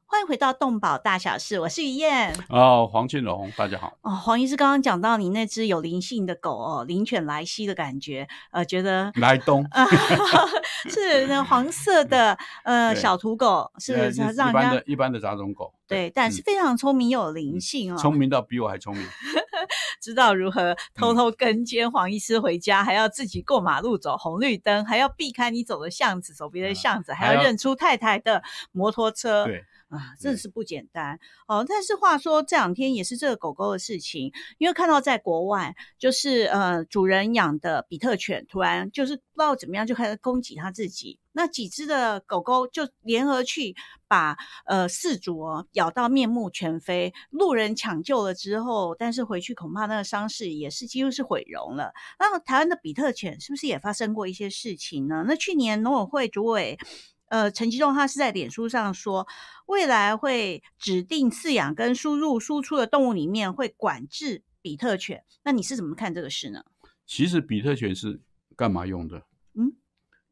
[0.04, 2.32] 欢迎回到动保大小事，我是于燕。
[2.48, 3.96] 哦，黄俊荣，大家好。
[4.02, 9.84] 哦，黄医师刚刚讲到你那只有灵性的狗哦，灵犬莱西的感觉，呃，觉得莱东啊，
[10.90, 13.92] 是那黄色的呃小土狗，是
[14.36, 17.96] 让人一般的家一般的杂种狗，对，但是嗯非常聪明又有灵性哦。
[17.96, 19.06] 聪明到比我还聪明。
[20.00, 28.42] 知道如何偷偷跟监黄医师回家，还要自己过马路走红绿灯，还要避开你走的巷子，走别的巷子，还要认出太太的
[28.72, 29.46] 摩托车。
[29.46, 29.64] 对，
[29.94, 31.64] 啊，真的是不简单哦。
[31.68, 43.74] 但是话说这两天也是这个狗狗的事情，因为看到在国外，就是呃主人养的比特犬突然就是不知道怎么样就开始攻击他自己，那几只的狗狗就联合去
[44.08, 44.36] 把
[44.66, 51.92] 呃四主哦咬到面目全非，路人抢救了之后，但是回去恐怕那个伤势也是几乎是毁容了。
[52.18, 55.24] 那台湾的比特犬是不是也发生过一些事情呢？
[55.26, 56.78] 那去年农委会主委。
[57.34, 59.26] 呃，陈吉仲他是在脸书上说，
[59.66, 65.24] 未来会指定饲养跟输入输出的动物里面会管制比特犬。
[65.42, 66.62] 那你是怎么看这个事呢？
[67.04, 68.22] 其实比特犬是
[68.54, 69.24] 干嘛用的？
[69.54, 69.72] 嗯，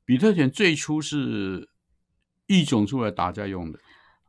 [0.05, 1.69] 比特犬最初是
[2.47, 3.81] 育种出来打架用的。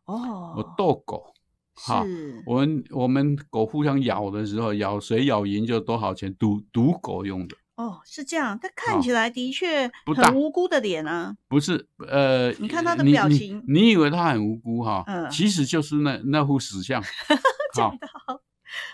[0.05, 1.32] 哦，我斗狗，
[1.76, 8.57] 哈是，我们我们狗互相咬的时候，咬谁咬赢就多少钱，赌赌狗用的，哦，是这样。
[8.59, 11.36] 他看起来的确很无辜的脸啊。
[11.47, 15.03] 不是呃，你看他的表情你以为他很无辜哈？
[15.07, 17.01] 嗯其实就是那那副死相，
[17.74, 17.97] 好，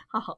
[0.07, 0.37] 好，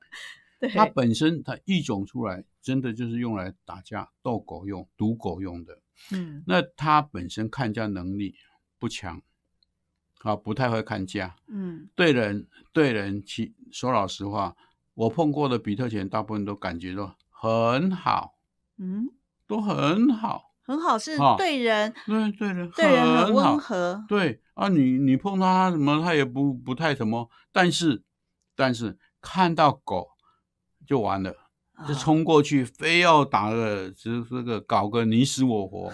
[0.59, 5.79] 对，它本身它育种出来，真的就是用来打架、斗狗用、赌狗用的。
[6.09, 8.35] 嗯那它本身看家能力
[8.79, 9.21] 不强，
[10.23, 11.35] 啊，不太会看家。
[11.47, 14.55] 嗯对人对人，其说老实话，
[14.95, 18.35] 我碰过的比特犬，大部分都感觉到很好，
[18.77, 19.09] 嗯，
[19.47, 20.53] 都很好。
[20.61, 23.53] 很好，是对人对对人对人很好。
[23.53, 24.05] 温和。
[24.07, 28.03] 对啊，你你碰到它什么，它也不不太什么，但是
[28.55, 30.09] 但是看到狗
[30.85, 31.31] 就完了，
[31.87, 35.91] 就啊冲过去，非要打个就是这个搞个你死我活，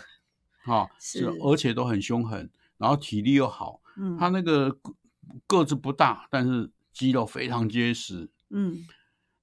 [0.66, 1.26] 啊，是。
[1.42, 4.18] 而且都很凶狠，然后体力又好，嗯。
[4.20, 4.94] 它那个个
[5.48, 8.30] 个子不大，但是肌肉非常结实。
[8.50, 8.86] 嗯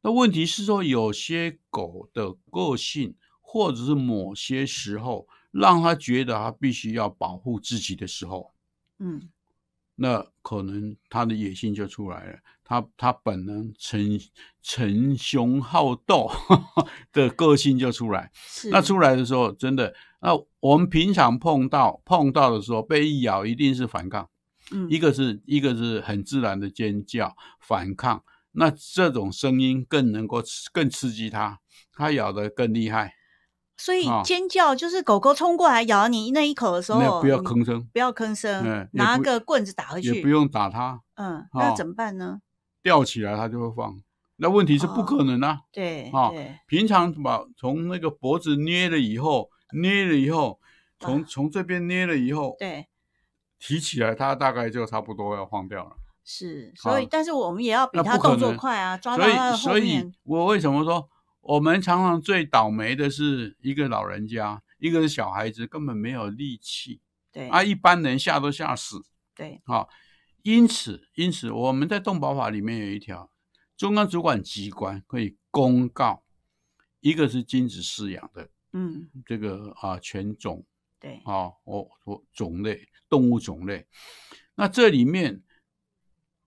[0.05, 8.53] 那问题是说，有些狗的个性，或者是某些时候，让它觉得它必须要保护自己的时候，
[8.99, 9.31] 嗯
[9.97, 14.21] 那可能它的野性就出来了，它它本能逞
[14.61, 16.31] 逞凶好斗
[17.11, 18.31] 的个性就出来。
[18.35, 24.29] 是那出来的时候，真的，那我们平常碰到碰到的时候，被一咬一定是反抗，
[24.71, 28.23] 嗯一个是一个是很自然的尖叫反抗，
[28.55, 31.61] 那这种声音更能够刺更刺激它，
[31.93, 33.15] 它咬得更厉害。
[33.77, 42.41] 所以啊尖叫就是狗狗冲过来咬你那一口的时候，没有不要吭声，不要吭声，拿个棍子打回去，也不用打它，嗯，那哦怎么办呢？
[42.83, 44.01] 吊起来它就会放。
[44.37, 45.61] 那问题是不可能啊！
[45.73, 46.31] 对啊，
[46.67, 50.61] 平常把从那个脖子捏了以后，捏了以后，
[50.99, 52.89] 从啊从这边捏了以后，对，
[53.61, 55.97] 提起来，它大概就差不多要放掉了。
[56.25, 61.09] 是，所以但是我们也要比那不可它动作快啊，抓到所以它的后所以面，我为什么说
[61.41, 67.01] 我们常常最倒霉的是一个老人家，一个是小孩子，根本没有力气
[67.31, 67.49] 对。
[67.49, 69.05] 啊，一般人吓都吓死
[69.35, 69.87] 对，啊。
[70.43, 73.31] 因此，因此我们在动保法里面有一条，
[73.77, 76.23] 中央主管机关可以公告，
[77.01, 80.67] 一个是禁止饲养的嗯，这个啊犬种
[81.01, 83.87] 对，啊，我我种类动物种类，
[84.55, 85.43] 那这里面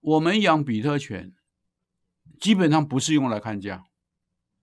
[0.02, 1.34] 我们养比特犬，
[2.40, 3.86] 基本上不是用来看家，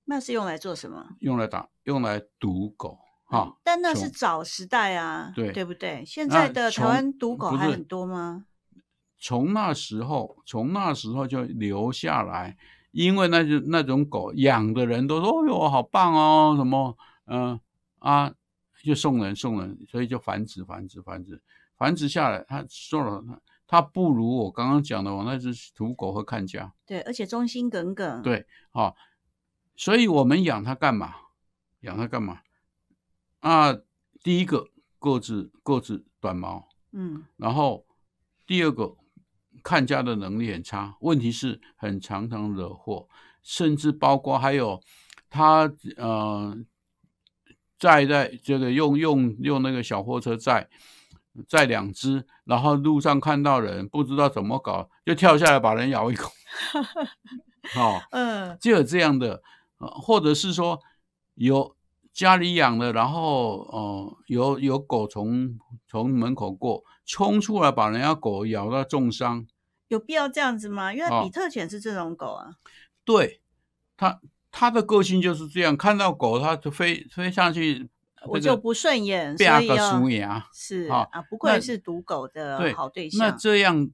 [0.04, 1.16] 那是用来做什么？
[1.20, 3.56] 用来打，用来赌狗哈。
[3.62, 6.04] 但那是早时代啊，对对不对？
[6.06, 8.46] 现在的台从湾赌狗还很多吗？
[9.18, 12.56] 从那时候，从那时候就留下来，
[12.90, 17.58] 因为那就那种狗养的人都说：“哦哟，好棒哦，什么嗯、
[18.00, 18.32] 啊，
[18.84, 21.42] 就送人送人，所以就繁殖繁殖繁殖
[21.78, 23.40] 繁殖下来，它说了，它
[23.74, 26.72] 它不如我刚刚讲的我那只土狗会看家。
[26.86, 28.94] 对，而且忠心耿耿，，对，啊，
[29.74, 31.12] 所以我们养它干嘛？
[31.80, 32.42] 养它干嘛？
[33.40, 33.76] 啊，
[34.22, 34.68] 第一个
[35.00, 37.84] 个子个子短毛，嗯，然后
[38.46, 38.96] 第二个
[39.64, 43.08] 看家的能力很差，问题是很常常惹祸，
[43.42, 44.80] 甚至包括还有
[45.28, 46.56] 他呃
[47.76, 50.70] 载在这个用用用那个小货车载
[51.48, 56.30] 载两只，然后路上看到人不知道怎么搞，就跳下来把人咬一口，
[57.76, 59.42] 哦，嗯，就有这样的，
[59.78, 60.80] 呃或者是说
[61.34, 61.74] 有
[62.12, 69.46] 家里养的，然后呃有有狗从从门口过，冲出来把人家狗咬到重伤，
[69.88, 70.92] 有必要这样子吗？
[70.92, 72.56] 因为哦比特犬是这种狗啊，
[73.04, 73.40] 对
[73.96, 74.20] 它
[74.50, 77.88] 它的个性就是这样，看到狗它就飞飞上去，
[78.26, 83.90] 我就不顺眼，所啪个以要鼠牙，是啊，不愧是毒狗的对好对象那象，这样，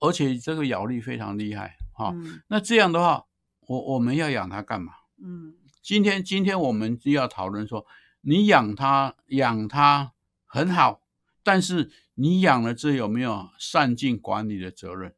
[0.00, 3.24] 而且这个咬力非常厉害哈、嗯那这样的话，
[3.66, 4.92] 我我们要养它干嘛？
[5.22, 7.86] 嗯今天今天我们就要讨论说，
[8.20, 10.12] 你养它养它
[10.46, 11.02] 很好，
[11.42, 15.14] 但是你养了这有没有善尽管理的责任？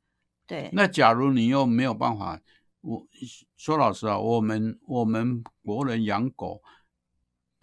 [0.47, 2.41] 对，那假如你又没有办法，
[2.81, 3.07] 我
[3.57, 6.63] 说老实啊，我们我们国人养狗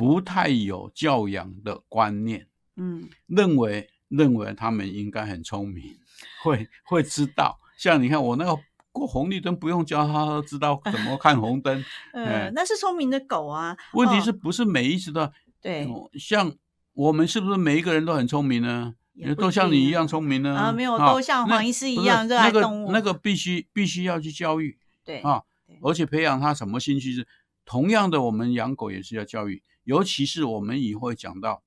[0.01, 5.83] 不太有教养的观念，嗯认为认为他们应该很聪明，
[6.43, 7.59] 会会知道。
[7.77, 8.57] 像你看我那个
[8.91, 11.85] 过红绿灯不用教他，都知道怎么看红灯。
[12.13, 13.77] 呃哎，那是聪明的狗啊。
[13.93, 15.31] 问题哦是不是每一只的？
[15.61, 16.51] 对哦像
[16.93, 18.95] 我们是不是每一个人都很聪明呢？
[19.37, 20.57] 都像你一样聪明呢？
[20.57, 24.79] 啊没有啊都像黄医师一样热爱动物那个必须必须要去教育。
[25.05, 25.43] 对啊
[25.81, 27.27] 而且培养他什么兴趣是
[27.65, 31.63] 同样的，我们养狗也是要教育，尤其是我们以后讲到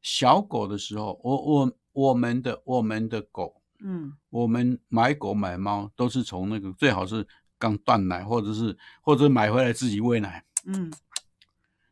[0.00, 7.26] 小狗的时候，我我我们的我们的狗，嗯我们买狗买猫都是从那个最好是
[7.58, 10.90] 刚断奶，或者是或者买回来自己喂奶，嗯，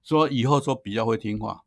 [0.02, 1.64] 说以后说比较会听话。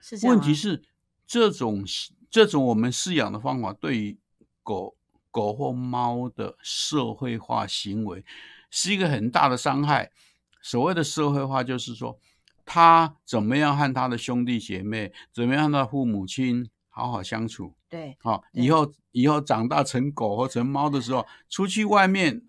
[0.00, 0.82] 是这样问题是
[1.26, 1.84] 这种
[2.30, 4.18] 这种我们饲养的方法对于
[4.62, 4.96] 狗
[5.30, 8.24] 狗或猫的社会化行为
[8.70, 10.10] 是一个很大的伤害。
[10.62, 12.18] 所谓的社会化，就是说
[12.66, 17.74] 他怎么样和他的兄弟姐妹，怎么样和他的父母亲好好相处。
[17.88, 22.42] 对好、对以后以后长大成狗或成猫的时候，出去外面，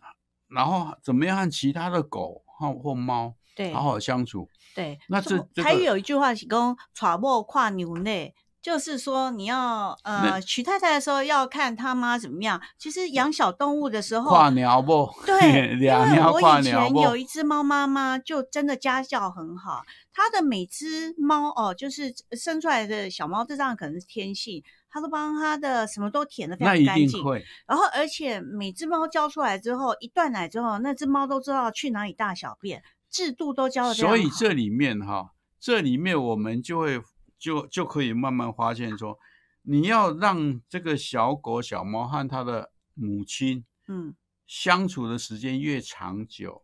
[0.49, 4.49] 然后怎么样和其他的狗或或猫对好好相处。
[4.73, 4.97] 对。
[5.07, 8.33] 那这这台语有一句话是讲“揣某跨牛内”，
[8.67, 12.61] 就是说你要呃娶太太的时候要看他妈怎么样。
[12.77, 15.09] 其实养小动物的时候，跨鸟不？
[15.25, 16.93] 对， 因两为我以前？
[16.97, 19.83] 有一只猫妈妈，就真的家教很好。
[20.11, 27.23] 它的每只猫哦，就是生出来的小猫，这样可能是天性，它都帮它的什么都舔的非常干净。
[27.65, 33.93] 然后，而且每只猫教出来之后，一断奶之后，那只猫都知道去哪里大小便，制度都教的。
[33.93, 36.99] 所以这里面哈，这里面我们就会
[37.37, 39.17] 就就可以慢慢发现说，
[39.61, 44.15] 你要让这个小狗、小猫和它的母亲嗯，
[44.45, 46.63] 相处的时间越长久，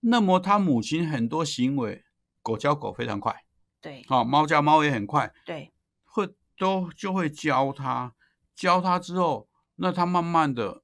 [0.00, 2.04] 那么它母亲很多行为，
[2.42, 3.44] 狗教狗非常快，
[3.80, 4.04] 对。
[4.08, 5.72] 啊，猫教猫也很快，对。
[6.04, 8.14] 会都就会教它，
[8.54, 10.82] 教它之后，那它慢慢的，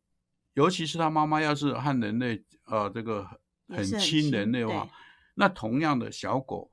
[0.55, 3.29] 尤其是它妈妈要是和人类呃这个
[3.69, 4.89] 很亲人类的话，
[5.35, 6.70] 那同样的小狗、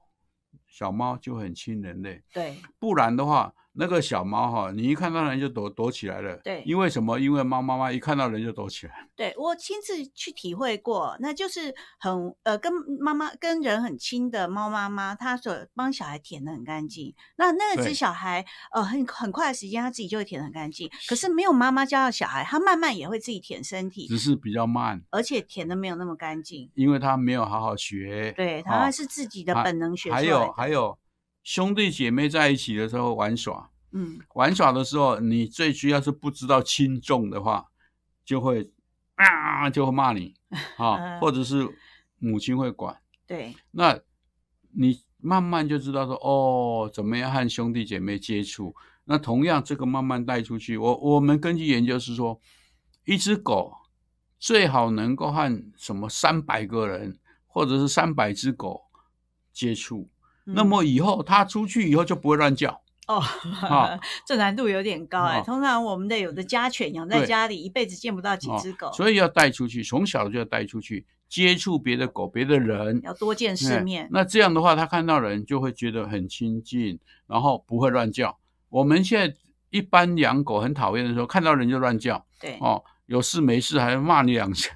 [0.78, 2.56] 小猫就很亲人类，对。
[2.78, 6.36] 不然的话，那个小猫哈，你一看到人就躲躲起来了。
[6.44, 7.20] 对因为什么？
[7.20, 9.08] 因为猫妈妈一看到人就躲起来。
[9.16, 17.14] 对，我亲自去体会过，那就是很呃跟妈妈跟人很亲的猫妈妈，她所帮小孩舔的很干净。
[17.36, 20.90] 那那只小孩呃很很快的时间，他自己就会舔得很干净。
[21.08, 26.70] 可是没有妈妈教的小孩，他慢慢也会自己舔身体，只是比较慢，而且舔的没有那么干净。
[26.74, 28.34] 因为它没有好好学。
[28.36, 30.54] 对，哦他是自己的本能学出来还有的。
[30.54, 30.98] 还有，
[31.48, 37.68] 兄弟姐妹在一起的时候玩耍，嗯，玩耍的时候，你最需要是不知道轻重的话，
[38.26, 38.70] 就会
[39.16, 40.34] 啊就会骂你
[40.76, 41.66] 啊，嗯或者是
[42.20, 43.02] 母亲会管。
[43.26, 43.98] 对那
[44.74, 48.76] 你慢慢就知道说哦，怎么样和兄弟姐妹接触。
[49.06, 50.76] 那同样，这个慢慢带出去。
[50.76, 52.42] 我我们根据研究是说，
[53.06, 53.74] 一只狗
[54.38, 58.82] 最好能够和什么三百个人或者是三百只狗
[59.54, 60.10] 接触。
[60.48, 62.82] 那嗯么以后它出去以后就不会乱叫。
[63.08, 63.24] 哦
[63.62, 74.10] 啊， 这难度有点高哎、啊通常我们的有的家犬养在家里，一辈子见不到几哦只狗，所以要带出去，从小就要带出去接触别的狗、别的人，要多见世哎面。
[74.12, 78.38] 那这样的话，它看到人就会觉得很亲近，然后不会乱叫。
[78.68, 79.34] 我们现在
[79.70, 82.26] 一般养狗很讨厌的时候，看到人就乱叫。
[82.42, 84.70] 对，哦，有事没事还骂你两下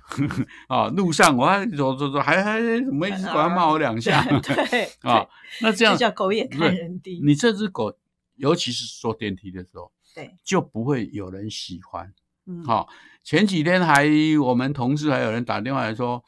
[0.68, 0.88] 啊。
[0.88, 5.26] 路上我还走走走，还还怎么一直管他骂我两下对啊？
[5.62, 7.22] 那这样叫狗眼看人低。
[7.24, 7.96] 你这只狗，
[8.36, 12.12] 尤其是坐电梯的时候，对，就不会有人喜欢。
[12.48, 12.90] 嗯，好、
[13.24, 14.08] 前几天还
[14.44, 16.24] 我们同事还有人打电话来说，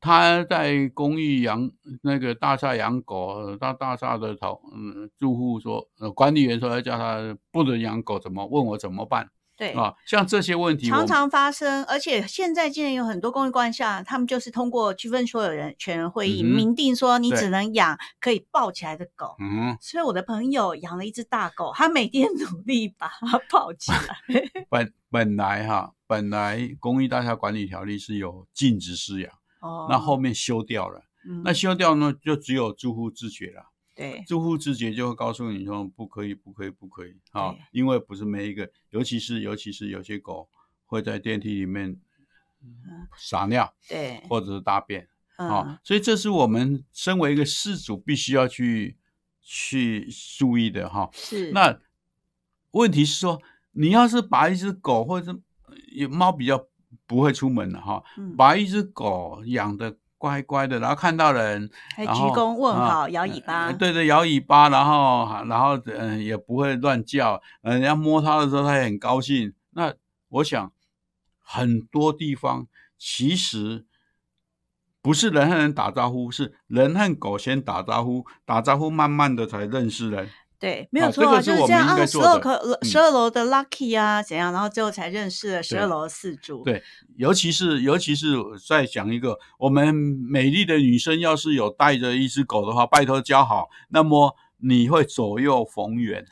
[0.00, 1.70] 他在公寓养
[2.02, 9.28] 那个大厦养狗，大大厦的头嗯住户说，呃管理员说要叫他不能养狗，怎么问我怎么办
[9.58, 9.72] 对。
[9.72, 9.92] 啊？
[10.06, 19.34] 像这些问题，常常发生，而且现在竟然有很多公寓惯下，他们就是通过区分所有人权人会议、嗯明定说你只能养可以抱起来的狗。
[19.40, 24.16] 嗯，所以我的朋友养了一只大狗，他每天努力把它抱起来。
[24.70, 33.67] 本本来哈，本来公益大厦管理条例是有禁止饲养，哦，那后面修掉了，嗯那修掉呢就只有住户自觉了。
[33.98, 34.22] 对。
[34.28, 37.52] 住户自觉就会告诉你说不可以，不可以，不可以啊！
[37.72, 40.48] 因为不是每一个，尤其是尤其是有些狗
[40.86, 41.98] 会在电梯里面
[43.16, 44.22] 撒尿对。
[44.28, 45.78] 或者是大便，啊、嗯。
[45.82, 48.96] 所以这是我们身为一个事主必须要去
[49.42, 51.50] 去注意的哈、是。
[51.50, 51.80] 那
[52.70, 53.42] 问题是说，
[53.72, 55.36] 你要是把一只狗或者
[55.92, 56.68] 有猫比较
[57.04, 58.36] 不会出门的哈，嗯。
[58.36, 69.54] 把一只狗养的乖乖的，然后看到人还鞠躬问啊好摇尾巴呃对对，摇尾巴，然后然后嗯、呃也不会乱叫，呃人家摸它的时候它也很高兴。
[69.70, 69.94] 那
[70.28, 70.70] 我想
[71.40, 72.66] 很多地方
[72.98, 73.86] 其实。
[75.00, 80.28] 不是人和人打招呼，是人和狗先打招呼，打招呼慢慢的才认识人。
[80.58, 82.04] 对，没有啊错啊，就是是这样啊。
[82.04, 86.64] 十二楼嗯十二楼的 Lucky 啊，怎样，然后最后才认识了十二楼的四主。
[86.64, 86.82] 对，
[87.16, 88.34] 尤其是尤其是
[88.66, 96.26] 再讲一个，我们美丽的女生要是有带着一只狗的话，拜托教好，那么你会左右逢源。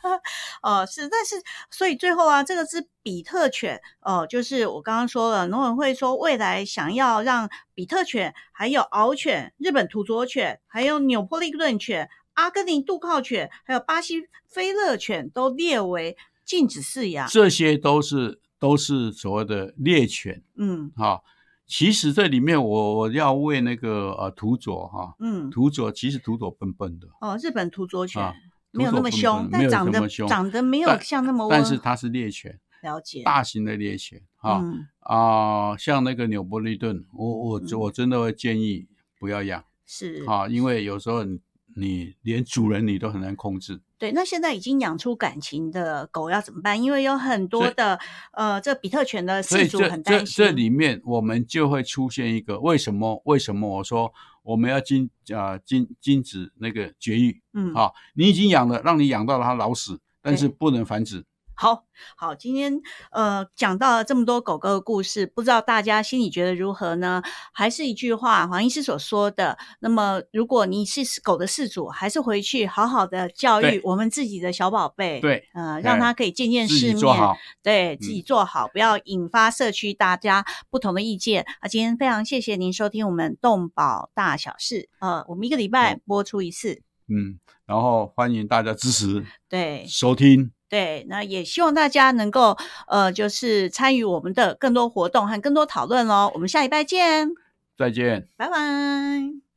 [0.62, 1.36] 哦，是，但是
[1.70, 17.28] 所以最后啊，这个是比特犬，哦，就是我刚刚说了，农委会说未来想要让比特犬、还有獒犬、日本土佐犬、还有纽波利顿犬、阿根廷杜靠犬，还有巴西菲勒犬都列为禁止饲养。
[17.28, 21.22] 这些都是都是所谓的猎犬嗯哈、
[21.66, 28.34] 其实这里面我我要为那个呃土佐哈、嗯，土佐其实土佐笨笨的，哦，日本土佐犬、啊
[28.72, 33.24] 没有那么凶，但长得长得没有像那么温但是它是猎犬，了解。
[33.24, 38.86] 大型的猎犬哈嗯，啊、像那个纽波利顿，我我嗯我真的会建议
[39.18, 39.64] 不要养。
[39.84, 41.40] 是啊，因为有时候你
[41.80, 43.80] 你连主人你都很难控制。
[43.98, 46.82] 对，那现在已经养出感情的狗要怎么办？
[46.82, 47.98] 因为有很多的
[48.32, 50.34] 呃，这比特犬的饲主这这很担心。
[50.36, 54.12] 这里面我们就会出现一个为什么为什么我说
[54.42, 57.90] 我们要禁啊禁禁止那个绝育嗯，啊？
[58.14, 61.24] 你已经养了，让你养到它老死，但是不能繁殖。
[61.60, 61.84] 好
[62.16, 62.80] 好，今天
[63.10, 67.22] 呃讲到了这么多狗狗的故事，不知道大家心里觉得如何呢？
[67.52, 77.36] 还是一句话，黄医师所说的，那么如果你是狗的饲主，还是回去好好的教育我们自己的小宝贝，，对，呃，让哎它可以见见世面，己做好。
[77.62, 81.68] 对自己做好，不要引发社区大家不同的意见啊。
[81.68, 90.52] 今天非常谢谢您收听我们动保大小事，呃，我们一个礼拜播出一次，嗯，然后欢迎大家支持对收听。
[90.70, 92.56] 对，那也希望大家能够
[92.86, 96.30] 呃，就是参与我们的更多活动和更多讨论喽。
[96.32, 97.28] 我们下礼拜见，
[97.76, 98.28] 再见。
[98.36, 99.49] 拜拜。